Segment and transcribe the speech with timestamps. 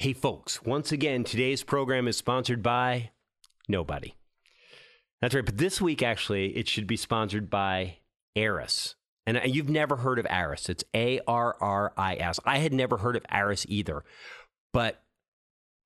[0.00, 3.10] Hey, folks, once again, today's program is sponsored by
[3.66, 4.14] nobody.
[5.20, 5.44] That's right.
[5.44, 7.96] But this week, actually, it should be sponsored by
[8.36, 8.94] Arris.
[9.26, 10.68] And you've never heard of Arris.
[10.68, 12.38] It's A R R I S.
[12.44, 14.04] I had never heard of Arris either.
[14.72, 15.02] But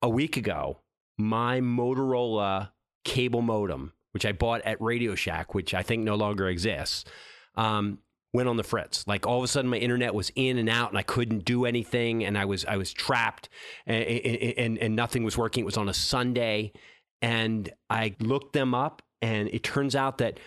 [0.02, 0.80] a week ago,
[1.16, 2.72] my Motorola
[3.06, 7.06] cable modem, which I bought at Radio Shack, which I think no longer exists,
[7.54, 7.98] um,
[8.32, 9.06] went on the fritz.
[9.06, 11.64] Like all of a sudden, my internet was in and out, and I couldn't do
[11.64, 13.48] anything, and I was I was trapped,
[13.86, 15.62] and, and, and nothing was working.
[15.62, 16.72] It was on a Sunday,
[17.20, 20.40] and I looked them up, and it turns out that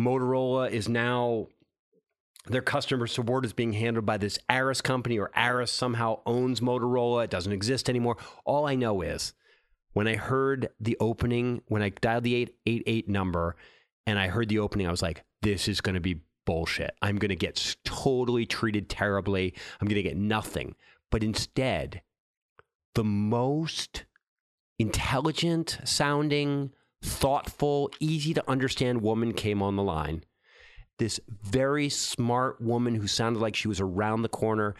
[0.00, 1.48] Motorola is now
[2.46, 7.24] their customer support is being handled by this Arris company, or Arris somehow owns Motorola.
[7.24, 8.16] It doesn't exist anymore.
[8.44, 9.34] All I know is
[9.92, 13.56] when I heard the opening, when I dialed the 888 number
[14.06, 16.94] and I heard the opening, I was like, this is going to be bullshit.
[17.02, 19.54] I'm going to get totally treated terribly.
[19.80, 20.74] I'm going to get nothing.
[21.10, 22.00] But instead,
[22.94, 24.06] the most
[24.78, 26.70] intelligent sounding,
[27.02, 30.24] thoughtful, easy to understand woman came on the line.
[30.98, 34.74] This very smart woman who sounded like she was around the corner.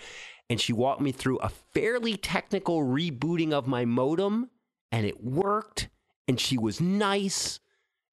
[0.48, 4.48] And she walked me through a fairly technical rebooting of my modem,
[4.92, 5.88] and it worked.
[6.28, 7.58] And she was nice.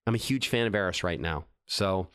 [0.07, 1.45] I'm a huge fan of Arris right now.
[1.65, 2.07] So,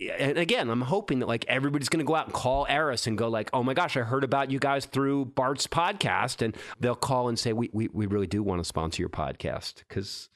[0.00, 3.18] and again, I'm hoping that like everybody's going to go out and call Arris and
[3.18, 6.94] go like, "Oh my gosh, I heard about you guys through Bart's podcast," and they'll
[6.94, 10.28] call and say, "We we, we really do want to sponsor your podcast because."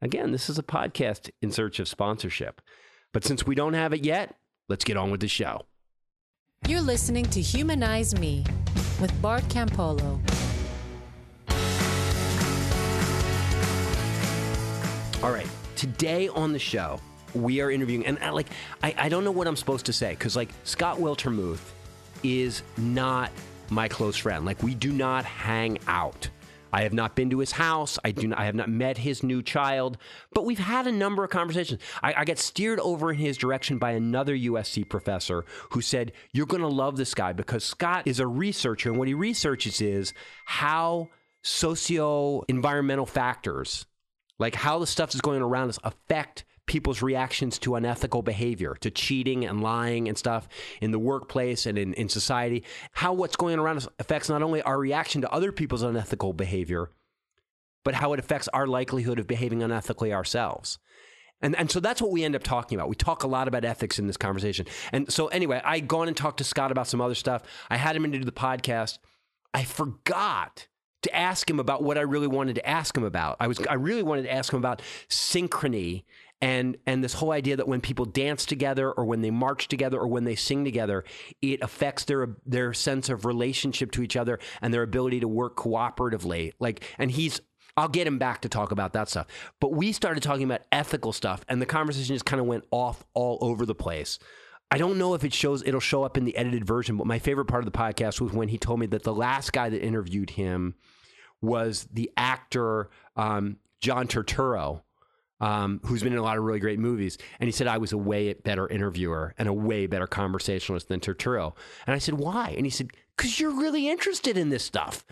[0.00, 2.60] Again, this is a podcast in search of sponsorship.
[3.12, 4.34] But since we don't have it yet,
[4.68, 5.66] let's get on with the show.
[6.66, 8.44] You're listening to Humanize Me
[9.00, 10.20] with Bart Campolo.
[15.22, 17.00] All right, today on the show,
[17.34, 18.48] we are interviewing, and I, like,
[18.82, 21.72] I, I don't know what I'm supposed to say because, like, Scott Wiltermuth
[22.22, 23.30] is not
[23.70, 24.44] my close friend.
[24.44, 26.28] Like, we do not hang out.
[26.72, 27.98] I have not been to his house.
[28.02, 28.28] I do.
[28.28, 29.98] Not, I have not met his new child,
[30.32, 31.80] but we've had a number of conversations.
[32.02, 36.46] I, I get steered over in his direction by another USC professor who said, "You're
[36.46, 40.14] going to love this guy because Scott is a researcher, and what he researches is
[40.46, 41.10] how
[41.42, 43.84] socio environmental factors,
[44.38, 48.90] like how the stuff that's going around us, affect." People's reactions to unethical behavior, to
[48.90, 50.48] cheating and lying and stuff
[50.80, 54.40] in the workplace and in, in society, how what's going on around us affects not
[54.40, 56.88] only our reaction to other people's unethical behavior,
[57.84, 60.78] but how it affects our likelihood of behaving unethically ourselves.
[61.42, 62.88] And, and so that's what we end up talking about.
[62.88, 64.64] We talk a lot about ethics in this conversation.
[64.92, 67.42] And so, anyway, I gone and talked to Scott about some other stuff.
[67.68, 68.96] I had him into the podcast.
[69.52, 70.68] I forgot
[71.02, 73.36] to ask him about what I really wanted to ask him about.
[73.40, 74.80] I was I really wanted to ask him about
[75.10, 76.04] synchrony
[76.42, 79.98] and and this whole idea that when people dance together or when they march together
[79.98, 81.04] or when they sing together
[81.40, 85.56] it affects their their sense of relationship to each other and their ability to work
[85.56, 87.40] cooperatively like and he's
[87.74, 89.28] I'll get him back to talk about that stuff.
[89.58, 93.02] But we started talking about ethical stuff and the conversation just kind of went off
[93.14, 94.18] all over the place.
[94.70, 97.18] I don't know if it shows it'll show up in the edited version, but my
[97.18, 99.82] favorite part of the podcast was when he told me that the last guy that
[99.82, 100.74] interviewed him
[101.40, 104.82] was the actor um, John Turturro,
[105.42, 107.18] um, who's been in a lot of really great movies.
[107.40, 111.00] And he said I was a way better interviewer and a way better conversationalist than
[111.00, 111.54] Turturro.
[111.86, 112.54] And I said, why?
[112.56, 115.04] And he said, because you're really interested in this stuff.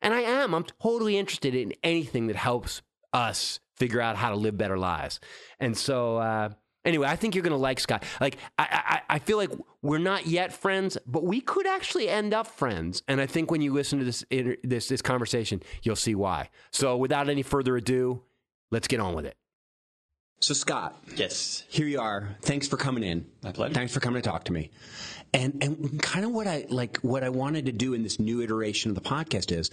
[0.00, 0.54] And I am.
[0.54, 2.80] I'm totally interested in anything that helps
[3.12, 5.18] us figure out how to live better lives.
[5.58, 6.50] And so, uh,
[6.84, 8.04] anyway, I think you're going to like Scott.
[8.20, 9.50] Like, I, I, I feel like
[9.80, 13.02] we're not yet friends, but we could actually end up friends.
[13.08, 14.24] And I think when you listen to this
[14.64, 16.50] this this conversation, you'll see why.
[16.70, 18.22] So, without any further ado,
[18.70, 19.36] let's get on with it.
[20.42, 22.36] So Scott, yes, here you are.
[22.42, 23.24] Thanks for coming in.
[23.44, 23.74] My pleasure.
[23.74, 24.72] Thanks for coming to talk to me.
[25.32, 28.42] And and kind of what I like, what I wanted to do in this new
[28.42, 29.70] iteration of the podcast is,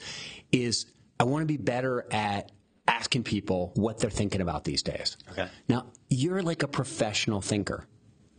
[0.51, 0.85] is
[1.19, 2.51] I want to be better at
[2.87, 5.17] asking people what they're thinking about these days.
[5.31, 5.47] Okay.
[5.67, 7.87] Now you're like a professional thinker.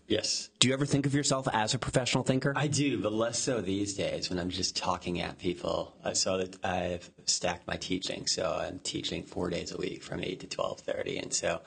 [0.06, 0.50] Yes.
[0.60, 2.52] Do you ever think of yourself as a professional thinker?
[2.56, 5.96] I do, but less so these days when I'm just talking at people.
[6.14, 8.28] So that I've stacked my teaching.
[8.28, 11.60] So I'm teaching four days a week from eight to twelve thirty, and so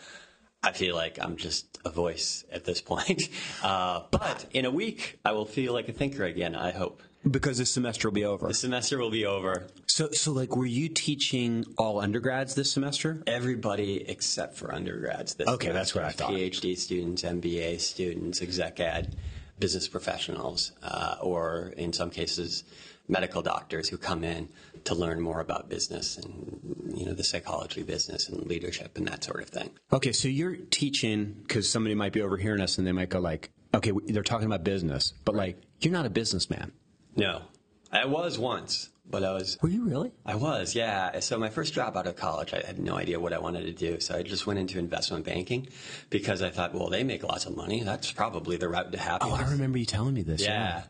[0.63, 3.30] I feel like I'm just a voice at this point.
[3.62, 7.01] Uh, but in a week, I will feel like a thinker again, I hope.
[7.30, 8.48] Because this semester will be over.
[8.48, 9.68] The semester will be over.
[9.86, 13.24] So, so like, were you teaching all undergrads this semester?
[13.25, 15.36] Everybody except for undergrads.
[15.36, 15.74] This okay, semester.
[15.74, 16.31] that's what I thought.
[16.31, 19.16] PhD students, MBA students, exec ed,
[19.59, 22.66] business professionals, uh, or in some cases,
[23.07, 24.50] medical doctors who come in
[24.85, 29.07] to learn more about business and you know the psychology of business and leadership and
[29.07, 29.69] that sort of thing.
[29.91, 33.50] Okay, so you're teaching because somebody might be overhearing us and they might go like,
[33.74, 36.71] okay, they're talking about business, but like you're not a businessman.
[37.15, 37.44] No,
[37.91, 40.12] I was once, but I was Were you really?
[40.25, 41.19] I was, yeah.
[41.19, 43.71] So my first job out of college, I had no idea what I wanted to
[43.71, 44.00] do.
[44.00, 45.68] So I just went into investment banking
[46.09, 47.83] because I thought, well, they make lots of money.
[47.83, 49.38] That's probably the route to happiness.
[49.39, 50.41] Oh, I remember you telling me this.
[50.41, 50.83] Yeah.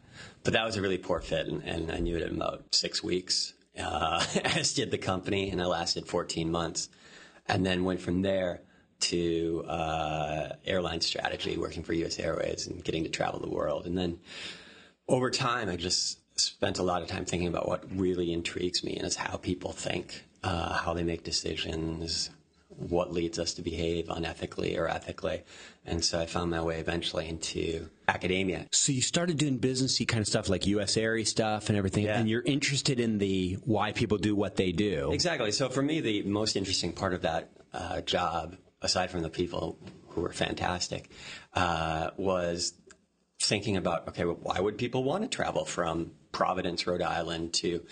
[0.43, 3.03] But that was a really poor fit, and, and I knew it in about six
[3.03, 3.53] weeks.
[3.77, 6.89] Uh, as did the company, and I lasted 14 months.
[7.47, 8.61] And then went from there
[9.01, 13.85] to uh, airline strategy, working for US Airways and getting to travel the world.
[13.85, 14.19] And then
[15.09, 18.95] over time, I just spent a lot of time thinking about what really intrigues me,
[18.95, 22.29] and is how people think, uh, how they make decisions,
[22.77, 25.43] what leads us to behave unethically or ethically.
[25.85, 28.67] And so I found my way eventually into academia.
[28.71, 30.95] So you started doing businessy kind of stuff like U.S.
[30.97, 32.19] Air stuff and everything, Yeah.
[32.19, 35.11] and you're interested in the why people do what they do.
[35.11, 35.51] Exactly.
[35.51, 39.77] So for me, the most interesting part of that uh, job, aside from the people
[40.09, 41.09] who were fantastic,
[41.53, 42.73] uh, was
[43.41, 47.83] thinking about okay, well, why would people want to travel from Providence, Rhode Island to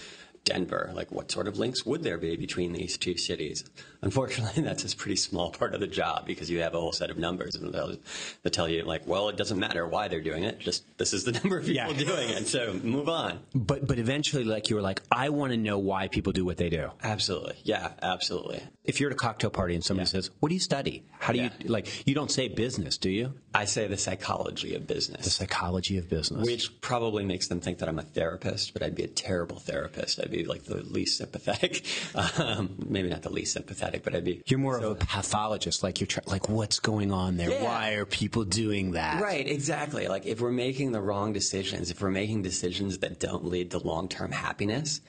[0.43, 0.91] Denver?
[0.93, 3.63] Like, what sort of links would there be between these two cities?
[4.01, 7.09] Unfortunately, that's a pretty small part of the job because you have a whole set
[7.09, 7.95] of numbers and they'll,
[8.41, 11.23] they'll tell you, like, well, it doesn't matter why they're doing it, just this is
[11.23, 11.97] the number of people Yeah.
[11.97, 13.39] doing it, so move on.
[13.53, 16.57] But but eventually, like you were like, I want to know why people do what
[16.57, 16.89] they do.
[17.03, 17.55] Absolutely.
[17.63, 18.61] Yeah, absolutely.
[18.83, 21.39] If you're at a cocktail party and somebody says, "What do you study?" How do
[21.39, 21.49] Yeah.
[21.59, 22.07] you like?
[22.07, 23.35] You don't say business, do you?
[23.53, 25.23] I say the psychology of business.
[25.23, 26.45] The psychology of business.
[26.45, 30.19] Which probably makes them think that I'm a therapist, but I'd be a terrible therapist.
[30.19, 31.85] I'd be like the least sympathetic.
[32.37, 34.41] Um, maybe not the least sympathetic, but I'd be.
[34.47, 37.49] You're more of a pathologist, like you're like, what's going on there?
[37.49, 37.63] Yeah.
[37.63, 39.21] Why are people doing that?
[39.21, 40.07] Right, exactly.
[40.07, 43.77] Like if we're making the wrong decisions, if we're making decisions that don't lead to
[43.79, 45.01] long term happiness,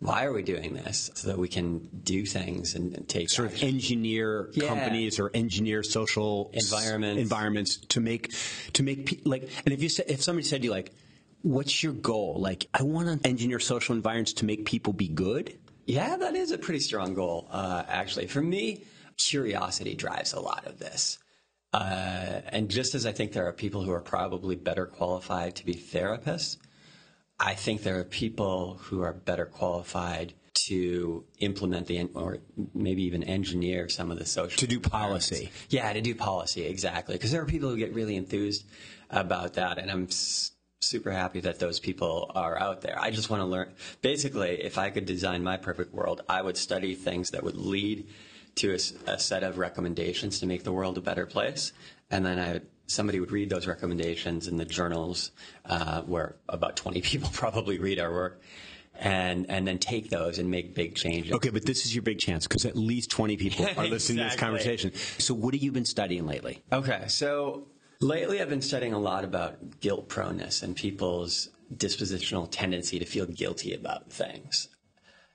[0.00, 1.10] why are we doing this?
[1.14, 4.68] So that we can do things and, and take Sort of engineer Yeah.
[4.68, 7.22] companies or engineer social s- Environments.
[7.22, 8.32] environments to make
[8.74, 9.48] to make pe- like.
[9.64, 10.92] And if you said if somebody said to you like,
[11.48, 15.58] "What's your goal?" Like, I want to engineer social environments to make people be good.
[15.86, 18.26] Yeah, that is a pretty strong goal, uh, actually.
[18.26, 18.84] For me,
[19.16, 21.18] curiosity drives a lot of this.
[21.72, 25.64] Uh, and just as I think there are people who are probably better qualified to
[25.64, 26.58] be therapists,
[27.40, 30.34] I think there are people who are better qualified
[30.66, 32.38] to implement the, or
[32.74, 35.50] maybe even engineer some of the social To do policy.
[35.70, 37.14] Yeah, to do policy, exactly.
[37.14, 38.64] Because there are people who get really enthused
[39.10, 40.08] about that, and I'm
[40.80, 42.96] super happy that those people are out there.
[42.98, 43.72] I just want to learn.
[44.00, 48.06] Basically, if I could design my perfect world, I would study things that would lead
[48.56, 48.74] to
[49.06, 51.72] a set of recommendations to make the world a better place,
[52.10, 52.60] and then I.
[52.90, 55.30] Somebody would read those recommendations in the journals,
[55.66, 58.40] uh, where about 20 people probably read our work,
[58.94, 61.32] and and then take those and make big changes.
[61.32, 64.24] Okay, but this is your big chance because at least twenty people are listening to
[64.24, 64.92] this conversation.
[65.18, 66.62] So, what have you been studying lately?
[66.72, 67.66] Okay, so
[68.00, 73.26] lately I've been studying a lot about guilt proneness and people's dispositional tendency to feel
[73.26, 74.68] guilty about things.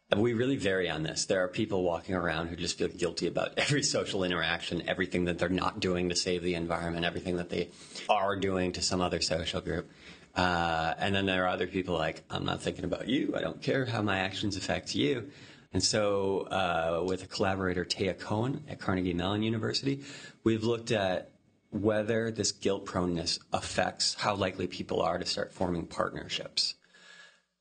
[0.09, 1.25] And we really vary on this.
[1.25, 5.39] There are people walking around who just feel guilty about every social interaction, everything that
[5.39, 7.69] they're not doing to save the environment, everything that they
[8.09, 9.89] are doing to some other social group.
[10.35, 13.33] Uh, and then there are other people like, I'm not thinking about you.
[13.35, 15.29] I don't care how my actions affect you.
[15.73, 20.03] And so, uh, with a collaborator, Taya Cohen at Carnegie Mellon University,
[20.43, 21.32] we've looked at
[21.73, 26.75] whether this guilt proneness affects how likely people are to start forming partnerships.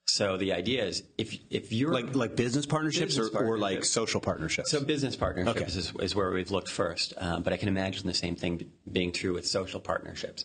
[0.04, 3.84] So the idea is if if you're Like like business partnerships Business or, or like
[3.84, 4.70] social partnerships?
[4.70, 5.78] so business partnerships Okay.
[5.78, 9.12] is, is where we've looked first, uh, but I can imagine the same thing being
[9.12, 10.44] true with social partnerships.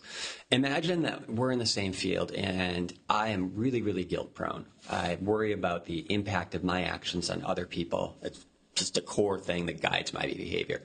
[0.50, 4.64] Imagine that we're in the same field, and I am really, really guilt prone.
[4.88, 8.16] I worry about the impact of my actions on other people.
[8.22, 8.46] It's
[8.78, 10.82] just a core thing that guides my behavior,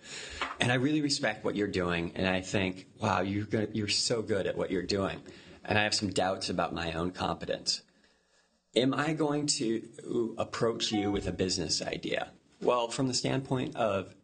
[0.60, 2.12] and I really respect what you're doing.
[2.16, 5.22] And I think, wow, you're good, you're so good at what you're doing,
[5.66, 7.82] and I have some doubts about my own competence.
[8.76, 12.32] Am I going to approach you with a business idea?
[12.60, 14.16] Well, from the standpoint of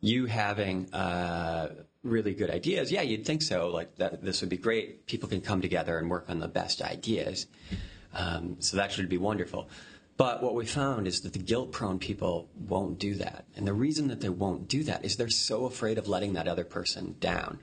[0.00, 1.74] you having uh,
[2.04, 3.68] really good ideas, yeah, you'd think so.
[3.68, 5.06] Like that, this would be great.
[5.06, 7.46] People can come together and work on the best ideas.
[8.14, 9.68] Um, so that should be wonderful.
[10.16, 14.08] But what we found is that the guilt-prone people won't do that, and the reason
[14.08, 17.60] that they won't do that is they're so afraid of letting that other person down.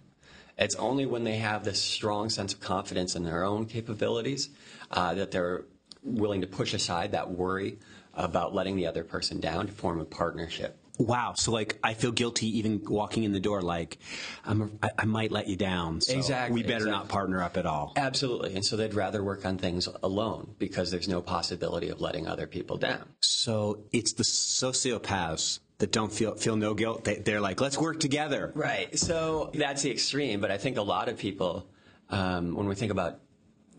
[0.58, 4.50] It's only when they have this strong sense of confidence in their own capabilities
[4.92, 5.66] uh, that they're
[6.04, 7.80] willing to push aside that worry
[8.14, 10.78] about letting the other person down to form a partnership.
[10.98, 11.34] Wow.
[11.36, 13.62] So like I feel guilty even walking in the door.
[13.62, 13.98] Like
[14.46, 16.02] I'm, I, I might let you down.
[16.02, 17.94] So Exactly, We better not partner up at all.
[17.96, 18.56] Absolutely.
[18.56, 22.48] And so they'd rather work on things alone because there's no possibility of letting other
[22.48, 23.04] people down.
[23.20, 27.04] So it's the sociopaths that don't feel feel no guilt.
[27.04, 28.52] They, they're like, let's work together.
[28.56, 28.98] Right.
[28.98, 30.40] So that's the extreme.
[30.40, 31.68] But I think a lot of people,
[32.10, 33.20] um, when we think about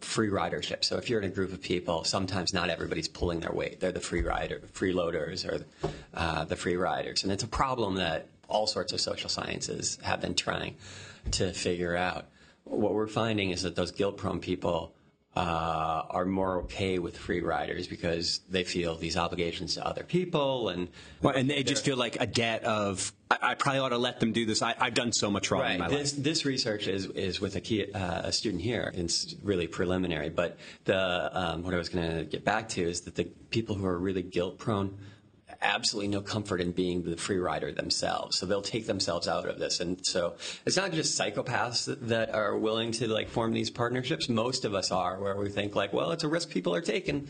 [0.00, 0.84] free ridership.
[0.84, 3.80] So if you're in a group of people, sometimes not everybody's pulling their weight.
[3.80, 5.64] They're the free rider, freeloaders, or
[6.14, 10.20] uh, the free riders, and it's a problem that all sorts of social sciences have
[10.20, 10.76] been trying
[11.32, 12.26] to figure out.
[12.64, 14.93] What we're finding is that those guilt-prone people
[15.36, 20.68] uh, are more okay with free riders because they feel these obligations to other people
[20.68, 20.88] and
[21.22, 24.20] well, and they just feel like a debt of I, I probably ought to let
[24.20, 24.62] them do this.
[24.62, 25.72] I, have done so much wrong right.
[25.72, 26.22] in my this, life.
[26.22, 28.92] This research is is with a, key, uh, a student here.
[28.94, 33.02] It's really preliminary, but the um, what I was going to get back to is
[33.02, 34.96] that the people who are really guilt prone
[35.64, 38.38] absolutely no comfort in being the free rider themselves.
[38.38, 39.80] So they'll take themselves out of this.
[39.80, 40.34] And so
[40.66, 44.28] it's not just psychopaths that, are willing to like form these partnerships.
[44.28, 47.28] Most of us are where we think like, well, it's a risk people are taking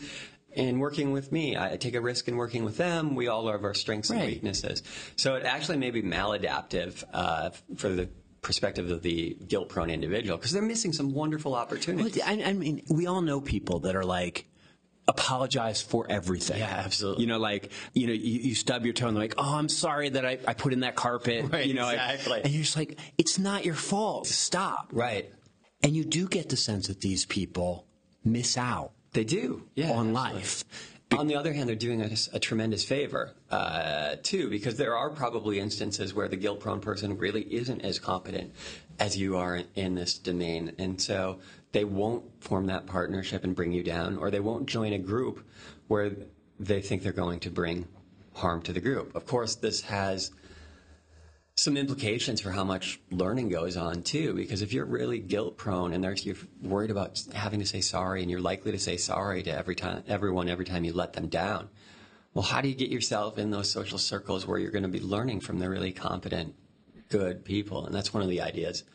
[0.53, 1.57] in working with me.
[1.57, 3.15] I take a risk in working with them.
[3.15, 4.83] We all have our strengths and weaknesses.
[5.15, 8.09] So it actually may be maladaptive uh, for the
[8.41, 12.17] perspective of the guilt prone individual because they're missing some wonderful opportunities.
[12.17, 14.45] Well, I, I mean, we all know people that are like,
[15.07, 16.59] apologize for everything.
[16.59, 17.23] Yeah, absolutely.
[17.23, 19.69] You know, like, you know, you, you stub your toe and they're like, oh, I'm
[19.69, 21.45] sorry that I, I put in that carpet.
[21.51, 22.39] Right, you know, exactly.
[22.39, 24.27] I, and you're just like, it's not your fault.
[24.27, 24.89] Stop.
[24.91, 25.31] Right.
[25.83, 27.85] And you do get the sense that these people
[28.23, 28.91] miss out.
[29.13, 29.67] They do.
[29.75, 29.91] Yeah.
[29.91, 30.13] On absolutely.
[30.13, 30.65] life.
[31.11, 34.97] On the other hand, they're doing us a, a, tremendous favor, uh, too, because there
[34.97, 38.53] are probably instances where the guilt prone person really isn't as competent
[38.99, 40.73] as you are in, in this domain.
[40.79, 41.39] And so
[41.75, 45.45] they won't form that partnership and bring you down, or they won't join a group
[45.89, 46.09] where
[46.57, 47.85] they think they're going to bring
[48.33, 49.13] harm to the group.
[49.13, 50.31] Of course, this has
[51.57, 55.91] some implications for how much learning goes on too, because if you're really guilt prone
[55.91, 59.51] and you're worried about having to say sorry, and you're likely to say sorry to
[59.51, 61.67] every time, everyone every time you let them down,
[62.33, 65.01] well, how do you get yourself in those social circles where you're going to be
[65.01, 66.55] learning from the really competent,
[67.09, 67.85] good people?
[67.85, 68.85] And that's one of the ideas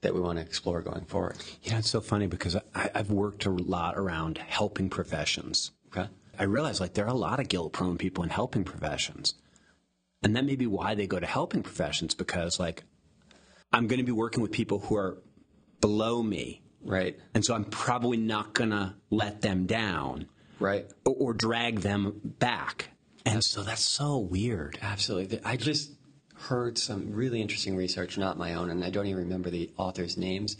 [0.00, 1.36] that we want to explore going forward.
[1.62, 5.72] Yeah, it's so funny because I, have worked a lot around helping professions.
[5.88, 6.08] Okay.
[6.38, 9.34] I realize like there are a lot of guilt prone people in helping professions.
[10.22, 12.84] And that may be why they go to helping professions because like
[13.72, 15.18] I'm going to be working with people who are
[15.80, 16.62] below me.
[16.82, 17.18] Right.
[17.34, 20.28] And so I'm probably not going to let them down.
[20.60, 20.86] Right.
[21.04, 22.90] Or, or drag them back.
[23.26, 24.78] And so that's so weird.
[24.80, 25.40] Absolutely.
[25.44, 25.92] I just
[26.38, 30.16] heard some really interesting research, not my own, and I don't even remember the authors'
[30.16, 30.56] names,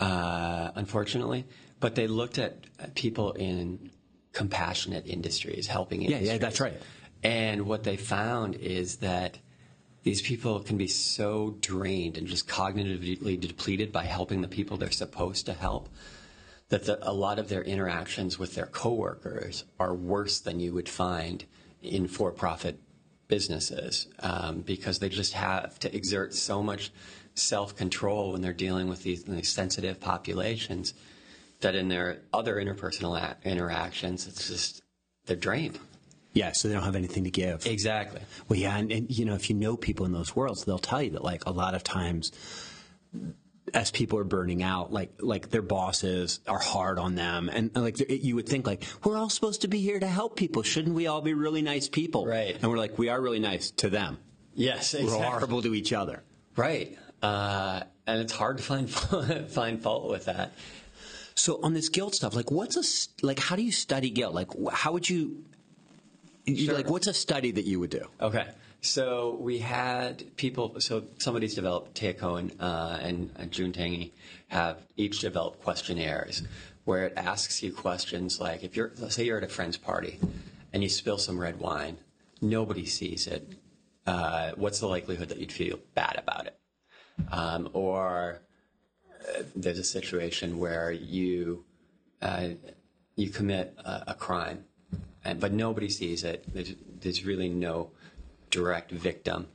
[0.00, 1.44] uh, unfortunately.
[1.80, 3.90] But they looked at people in
[4.32, 6.26] compassionate industries, helping industries.
[6.28, 6.80] Yeah, yeah, that's right.
[7.22, 9.38] And what they found is that
[10.02, 14.90] these people can be so drained and just cognitively depleted by helping the people they're
[14.90, 15.88] supposed to help
[16.68, 20.88] that the, a lot of their interactions with their coworkers are worse than you would
[20.88, 21.44] find
[21.82, 22.80] in for-profit
[23.32, 26.92] businesses um, because they just have to exert so much
[27.34, 30.92] self-control when they're dealing with these, these sensitive populations
[31.62, 34.82] that in their other interpersonal a- interactions, it's just
[35.24, 35.78] they're drained.
[36.34, 37.64] Yeah, so they don't have anything to give.
[37.64, 38.20] Exactly.
[38.50, 41.02] Well, yeah, and, and you know, if you know people in those worlds, they'll tell
[41.02, 42.32] you that like a lot of times
[43.74, 47.84] as people are burning out, like like their bosses are hard on them, and, and
[47.84, 50.62] like you would think like we're all supposed to be here to help people.
[50.62, 52.26] Shouldn't we all be really nice people?
[52.26, 52.54] Right.
[52.54, 54.18] And we're like we are really nice to them.
[54.54, 55.18] Yes, exactly.
[55.18, 56.22] We're horrible to each other.
[56.56, 56.98] Right.
[57.22, 58.90] Uh, and it's hard to find
[59.50, 60.52] find fault with that.
[61.34, 63.38] So on this guilt stuff, like what's a like?
[63.38, 64.34] How do you study guilt?
[64.34, 65.44] Like how would you?
[66.46, 66.74] Sure.
[66.74, 68.06] Like what's a study that you would do?
[68.20, 68.46] Okay.
[68.82, 70.74] So we had people.
[70.80, 72.00] So somebody's developed.
[72.18, 74.10] Cohen uh, and uh, June Tangney
[74.48, 76.42] have each developed questionnaires
[76.84, 80.18] where it asks you questions like, if you're, let's say you're at a friend's party
[80.72, 81.96] and you spill some red wine,
[82.40, 83.52] nobody sees it.
[84.04, 86.58] Uh, what's the likelihood that you'd feel bad about it?
[87.30, 88.42] Um, or
[89.28, 91.64] uh, there's a situation where you
[92.20, 92.48] uh,
[93.14, 94.64] you commit a, a crime,
[95.24, 96.44] and, but nobody sees it.
[96.52, 97.90] There's, there's really no
[98.52, 99.48] direct victim,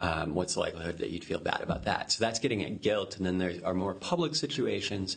[0.00, 2.12] um, what's the likelihood that you'd feel bad about that?
[2.12, 3.16] So that's getting at guilt.
[3.16, 5.16] And then there are more public situations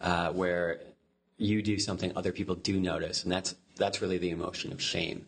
[0.00, 0.80] uh, where
[1.36, 5.26] you do something other people do notice, and that's that's really the emotion of shame.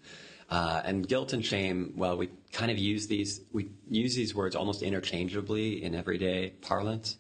[0.49, 4.57] Uh, and guilt and shame, well, we kind of use these we use these words
[4.57, 7.17] almost interchangeably in everyday parlance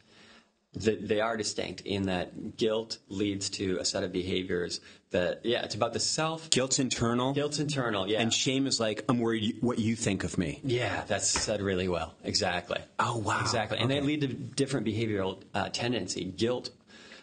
[0.72, 5.74] they are distinct in that guilt leads to a set of behaviors that yeah it's
[5.74, 6.48] about the self.
[6.50, 7.32] Guilt's internal?
[7.32, 8.20] Guilt's internal yeah.
[8.20, 10.60] And shame is like i'm worried what you think of me.
[10.62, 12.14] Yeah that's said really well.
[12.22, 12.78] Exactly.
[13.00, 13.40] Oh wow.
[13.40, 13.78] Exactly.
[13.78, 16.24] And they lead to different behavioral uh, tendency.
[16.24, 16.70] Guilt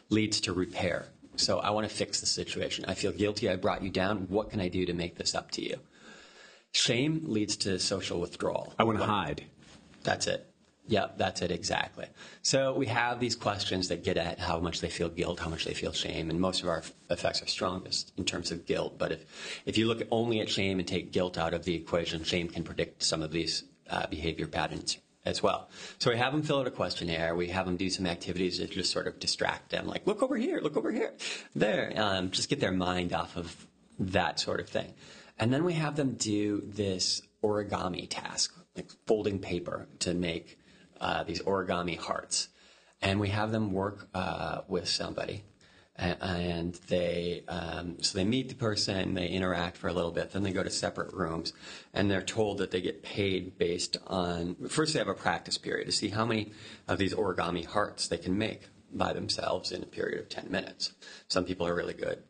[0.09, 1.05] leads to repair.
[1.37, 2.83] So i want to fix the situation.
[2.87, 3.49] I feel guilty.
[3.49, 4.27] I brought you down.
[4.27, 5.77] What can i do to make this up to you?
[6.73, 8.73] Shame leads to social withdrawal.
[8.77, 9.45] I want to hide.
[10.03, 10.45] That's it
[10.88, 12.06] Yeah, that's it exactly.
[12.41, 15.65] So we have these questions that get at how much they feel guilt, how much
[15.65, 18.98] they feel shame, and most of our effects are strongest in terms of guilt.
[18.98, 22.24] But if if you look only at shame and take guilt out of the equation,
[22.24, 25.70] shame can predict some of these uh, behavior patterns as well.
[26.00, 27.36] So we have them fill out a questionnaire.
[27.36, 30.38] We have them do some activities that just sort of distract them, like look over
[30.38, 31.13] here, look over here,
[31.53, 31.91] there.
[31.98, 33.67] Um, just get their mind off of
[34.00, 34.94] that sort of thing.
[35.38, 40.58] And then we have them do this origami task, like folding paper to make
[40.99, 42.49] uh, these origami hearts.
[43.01, 45.43] And we have them work uh, with somebody.
[45.95, 50.43] And they, um, so they meet the person, they interact for a little bit, then
[50.43, 51.53] they go to separate rooms,
[51.91, 55.87] and they're told that they get paid based on, first they have a practice period
[55.87, 56.51] to see how many
[56.87, 60.93] of these origami hearts they can make by themselves in a period of 10 minutes.
[61.29, 62.21] Some people are really good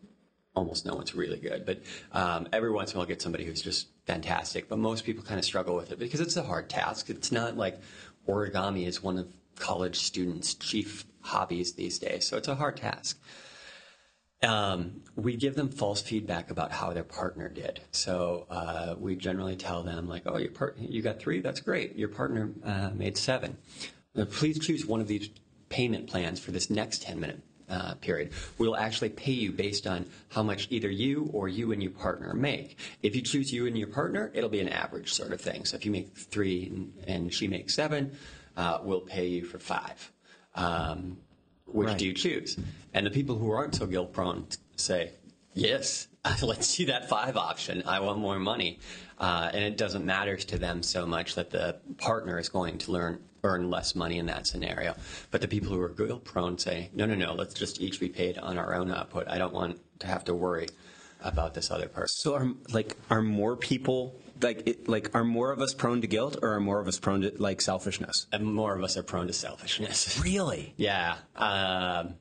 [0.58, 1.66] almost no one's really good.
[1.66, 1.82] But
[2.12, 4.68] um, every once in a while, I'll get somebody who's just fantastic.
[4.68, 7.10] But most people kind of struggle with it because it's a hard task.
[7.10, 7.80] It's not like
[8.28, 12.26] origami is one of college students' chief hobbies these days.
[12.28, 13.20] So it's a hard task.
[14.44, 17.80] Um, we give them false feedback about how their partner did.
[17.92, 21.42] So uh, we generally tell them like, "Oh, your part- you got three.
[21.42, 21.96] That's great.
[21.96, 23.58] Your partner uh, made seven.
[24.16, 25.30] Uh, please choose one of these
[25.70, 30.06] payment plans for this next 10 minute uh, period, we'll actually pay you based on
[30.30, 32.78] how much either you or you and your partner make.
[33.04, 35.66] If you choose you and your partner, it'll be an average sort of thing.
[35.66, 38.16] So if you make three and, and she makes seven,
[38.56, 40.12] uh, we'll pay you for five.
[40.56, 41.18] Um,
[41.66, 41.98] which Right.
[41.98, 42.58] do you choose?
[42.94, 44.48] And the people who aren't so guilt prone
[44.78, 45.12] say,
[45.54, 46.08] yes,
[46.42, 47.84] let's do that five option.
[47.86, 48.80] I want more money.
[49.20, 52.92] Uh, and it doesn't matter to them so much that the partner is going to
[52.92, 54.96] learn earn less money in that scenario.
[55.32, 58.10] But the people who are guilt prone say, no, no, no, let's just each be
[58.10, 59.28] paid on our own output.
[59.28, 60.68] I don't want to have to worry
[61.22, 62.08] about this other person.
[62.10, 66.08] So are like are more people like it, like are more of us prone to
[66.08, 68.28] guilt or are more of us prone to like selfishness?
[68.32, 70.22] And more of us are prone to selfishness.
[70.28, 70.74] Really?
[70.78, 71.18] Yeah.
[71.36, 72.16] Um,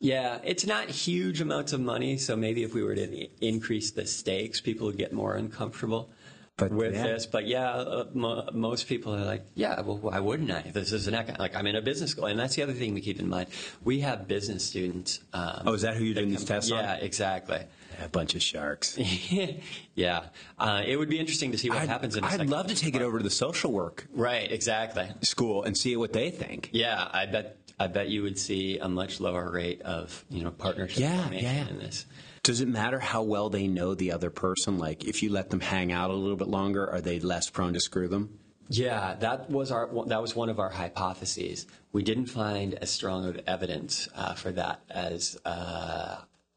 [0.00, 4.06] yeah, it's not huge amounts of money, so maybe if we were to increase the
[4.06, 6.10] stakes, people would get more uncomfortable
[6.56, 7.02] But, with yeah.
[7.02, 7.26] this.
[7.26, 10.62] But yeah, uh, mo- most people are like, yeah, well, why wouldn't I?
[10.72, 12.94] This is an econ- like I'm in a business school, and that's the other thing
[12.94, 13.48] to keep in mind.
[13.82, 15.18] We have business students.
[15.32, 16.78] Um, Oh, is that who you're doing these come- tests on?
[16.78, 17.58] Yeah, exactly.
[18.04, 18.96] A bunch of sharks.
[19.96, 20.26] yeah,
[20.58, 22.22] uh, it would be interesting to see what I'd, happens in.
[22.22, 22.50] a I'd second.
[22.50, 25.08] love to take it over to the social work Right, exactly.
[25.22, 26.70] school and see what they think.
[26.72, 27.56] Yeah, I bet.
[27.80, 31.56] I bet you would see a much lower rate of you know partnership Yeah, formation
[31.56, 31.68] yeah.
[31.68, 32.06] in this.
[32.44, 34.78] Does it matter how well they know the other person?
[34.78, 37.72] Like, if you let them hang out a little bit longer, are they less prone
[37.72, 38.38] to screw them?
[38.68, 41.66] Yeah, that was our that was one of our hypotheses.
[41.92, 46.16] We didn't find as strong of evidence uh, for that as uh,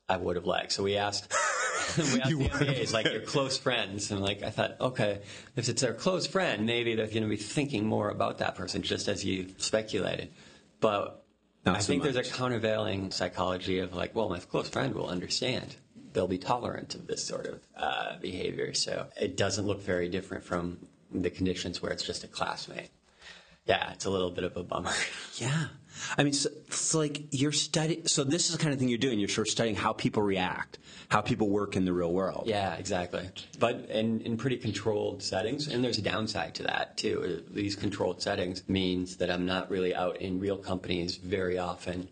[0.09, 0.73] I would have liked.
[0.73, 1.33] So we asked,
[1.97, 5.21] we asked the MBAs, like your close friends, and like I thought, okay,
[5.55, 8.81] if it's their close friend, maybe they're going to be thinking more about that person,
[8.81, 10.31] just as you speculated.
[10.81, 11.23] But
[11.67, 15.09] Not I so think there's a countervailing psychology of like, well, my close friend will
[15.09, 15.75] understand.
[16.13, 18.73] They'll be tolerant of this sort of uh, behavior.
[18.73, 20.77] So it doesn't look very different from
[21.11, 22.89] the conditions where it's just a classmate.
[23.65, 24.93] Yeah, it's a little bit of a bummer.
[25.35, 25.65] Yeah.
[26.17, 28.07] I mean, so, it's like you're studying.
[28.07, 29.19] So this is the kind of thing you're doing.
[29.19, 30.79] You're sort of studying how people react,
[31.09, 32.43] how people work in the real world.
[32.47, 33.29] yeah, exactly.
[33.59, 37.43] But in, in pretty controlled settings, and there's a downside to that too.
[37.51, 42.09] These controlled settings means that I'm not really out in real companies very often,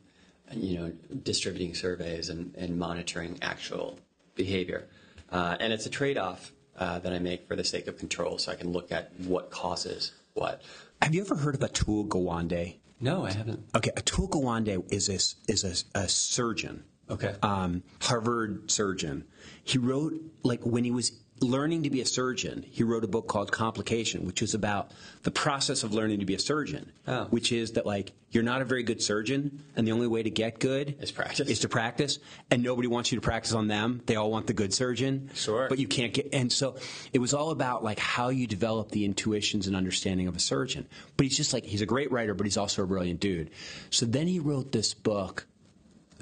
[0.52, 0.91] you know,
[1.24, 4.00] distributing surveys and, and monitoring actual
[4.36, 4.88] behavior.
[5.32, 8.52] Uh, and it's a trade-off uh, that I make for the sake of control, so
[8.52, 10.62] I can look at what causes what.
[11.02, 12.76] Have you ever heard of a Atul Gawande?
[13.00, 13.66] No, I haven't.
[13.76, 15.64] Okay, Atul Gawande is a, is
[15.96, 16.84] a, a surgeon.
[17.10, 17.36] Okay.
[17.44, 19.26] Um, Harvard surgeon.
[19.64, 22.63] He wrote like when he was learning to be a surgeon.
[22.69, 24.91] He wrote a book called Complication, which is about
[25.24, 26.91] the process of learning to be a surgeon.
[27.08, 27.26] Oh.
[27.26, 30.30] Which is that like you're not a very good surgeon, and the only way to
[30.30, 31.48] get good Is practice.
[31.48, 32.19] Is to practice,
[32.50, 34.02] and nobody wants you to practice on them.
[34.06, 35.30] They all want the good surgeon.
[35.34, 35.67] Sure.
[35.67, 36.30] But you can't get.
[36.34, 36.78] And so
[37.13, 40.88] it was all about like how you develop the intuitions and understanding of a surgeon.
[41.17, 43.52] But he's just like he's a great writer, but he's also a brilliant dude.
[43.89, 45.48] So then he wrote this book.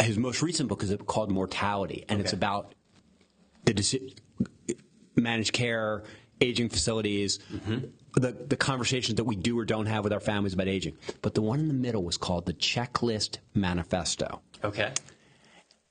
[0.02, 2.73] His most recent book is called Mortality, and it's about
[3.65, 4.15] the deci-
[5.15, 6.04] managed care,
[6.41, 7.39] aging facilities,
[8.15, 10.97] the, the conversations that we do or don't have with our families about aging.
[11.21, 14.41] But the one in the middle was called the Checklist Manifesto.
[14.63, 14.91] Okay.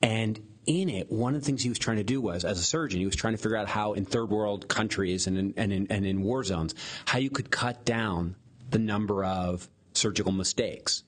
[0.01, 2.63] And in it, one of the things he was trying to do was, as a
[2.63, 5.73] surgeon, he was trying to figure out how in third world countries and in, and
[5.73, 6.75] in, and in war zones,
[7.07, 8.37] how you could cut down
[8.71, 11.03] the number of surgical mistakes.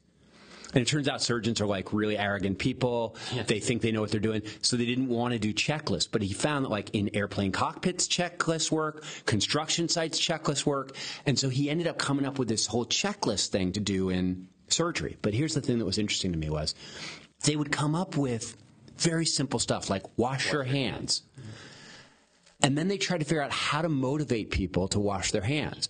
[0.75, 3.17] And it turns out surgeons are like really arrogant people.
[3.47, 4.43] They think they know what they're doing.
[4.61, 6.09] So they didn't want to do checklists.
[6.11, 10.97] But he found that like in airplane cockpits, checklists work, construction sites, checklists work.
[11.27, 14.49] And so he ended up coming up with this whole checklist thing to do in
[14.69, 15.17] surgery.
[15.23, 16.75] But here's the thing that was interesting to me was
[17.45, 18.57] they would come up with
[18.99, 21.23] very simple stuff like wash your hands.
[22.63, 25.89] And then they tried to figure out how to motivate people to wash their hands.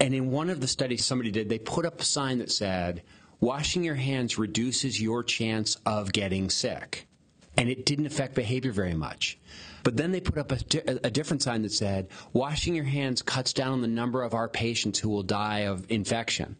[0.00, 3.02] And in one of the studies somebody did, they put up a sign that said,
[3.40, 7.06] washing your hands reduces your chance of getting sick.
[7.56, 9.38] And it didn't affect behavior very much.
[9.82, 10.58] But then they put up a,
[11.04, 14.48] a different sign that said, washing your hands cuts down on the number of our
[14.48, 16.56] patients who will die of infection.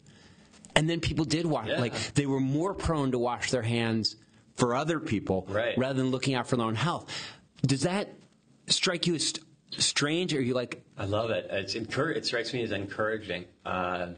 [0.75, 1.81] And then people did wash, Yeah.
[1.81, 4.17] like, they were more prone to wash their hands
[4.57, 5.77] for other people Right.
[5.79, 7.13] rather than looking out for their own health.
[7.63, 8.13] Does that
[8.67, 10.33] strike you as st- strange?
[10.35, 11.49] Or are you like, I love it.
[11.51, 14.09] It's It strikes me as encouraging uh,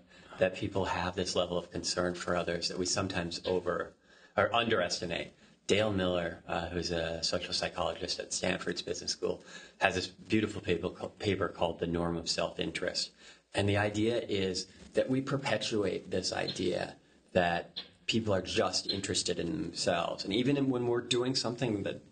[0.41, 3.93] that people have this level of concern for others that we sometimes over
[4.37, 5.33] or underestimate.
[5.67, 9.43] Dale Miller, uh, who's a social psychologist at Stanford's Business School,
[9.79, 13.11] has this beautiful paper called, paper called "The Norm of Self-Interest,"
[13.55, 16.97] and the idea is that we perpetuate this idea
[17.33, 22.03] that people are just interested in themselves, and even when we're doing something that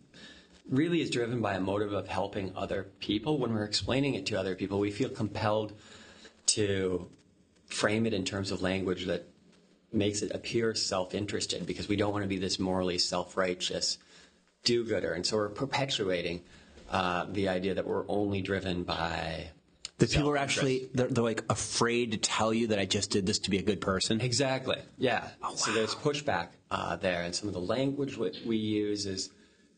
[0.69, 3.39] really is driven by a motive of helping other people.
[3.39, 5.73] When we're explaining it to other people, we feel compelled
[6.47, 7.09] to
[7.69, 9.29] frame it in terms of language that
[9.93, 13.99] makes it appear self-interested because we don't want to be this morally self-righteous
[14.65, 15.13] do-gooder.
[15.13, 16.43] And so we're perpetuating
[16.91, 19.51] uh, the idea that we're only driven by
[19.99, 23.27] that people are actually, they're, they're like afraid to tell you that I just did
[23.27, 24.21] this to be a good person?
[24.21, 24.79] Exactly.
[24.97, 25.29] Yeah.
[25.57, 29.31] So there's pushback uh, there, and some of the language we use is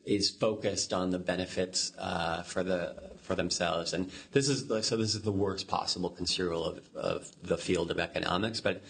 [0.04, 5.14] is focused on the benefits uh, for the for themselves, and this is so this
[5.14, 8.82] is the worst possible construal of, of the field of economics, but.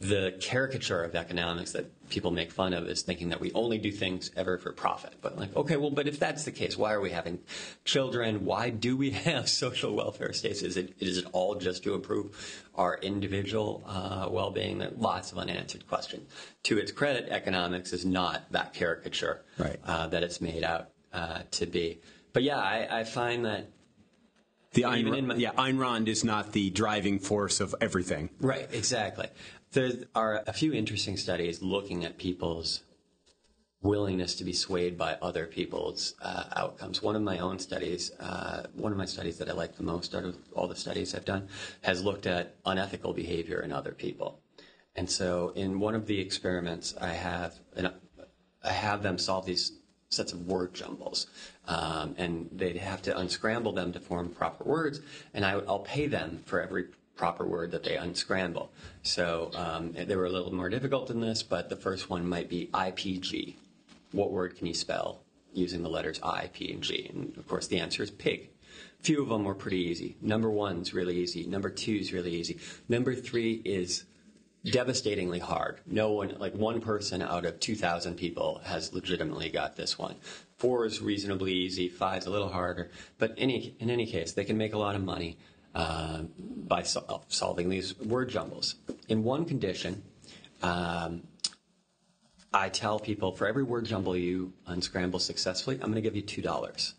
[0.00, 3.90] The caricature of economics that people make fun of is thinking that we only do
[3.90, 5.14] things ever for profit.
[5.20, 7.40] But like, okay, well, but if that's the case, why are we having
[7.84, 8.44] children?
[8.44, 10.62] Why do we have social welfare states?
[10.62, 14.78] Is it is it all just to improve our individual uh, well-being?
[14.78, 16.30] There lots of unanswered questions.
[16.64, 19.80] To its credit, economics is not that caricature Right.
[19.84, 22.00] uh, that it's made out uh, to be.
[22.32, 23.66] But yeah, I, I find that
[24.74, 28.30] The Even Ayn, my- yeah, Ayn Rand is not the driving force of everything.
[28.40, 29.26] Right, exactly.
[29.72, 32.84] There are a few interesting studies looking at people's
[33.82, 37.02] willingness to be swayed by other people's uh, outcomes.
[37.02, 40.14] One of my own studies, uh, one of my studies that I like the most
[40.14, 41.48] out of all the studies I've done,
[41.82, 44.40] has looked at unethical behavior in other people.
[44.96, 47.92] And so, in one of the experiments, I have an,
[48.64, 49.72] I have them solve these
[50.08, 51.26] sets of word jumbles,
[51.66, 55.00] um, and they'd have to unscramble them to form proper words,
[55.34, 56.86] and I, I'll pay them for every
[57.18, 58.70] proper word that they unscramble.
[59.02, 62.48] So um, they were a little more difficult than this, but the first one might
[62.48, 63.56] be IPG.
[64.12, 65.20] What word can you spell
[65.52, 67.10] using the letters I, P, and G?
[67.12, 68.48] And of course, the answer is pig.
[69.00, 70.16] Few of them were pretty easy.
[70.22, 71.44] Number one's really easy.
[71.46, 72.58] Number two's really easy.
[72.88, 74.04] Number three is
[74.64, 75.80] devastatingly hard.
[75.86, 80.16] No one, like one person out of 2,000 people has legitimately got this one.
[80.56, 81.88] Four is reasonably easy.
[81.88, 82.90] Five's a little harder.
[83.18, 85.38] But any, in any case, they can make a lot of money
[85.78, 86.22] uh,
[86.66, 88.74] by sol- solving these word jumbles.
[89.08, 90.02] In one condition,
[90.62, 91.22] um,
[92.52, 96.22] I tell people for every word jumble you unscramble successfully, I'm going to give you
[96.22, 96.94] two dollars.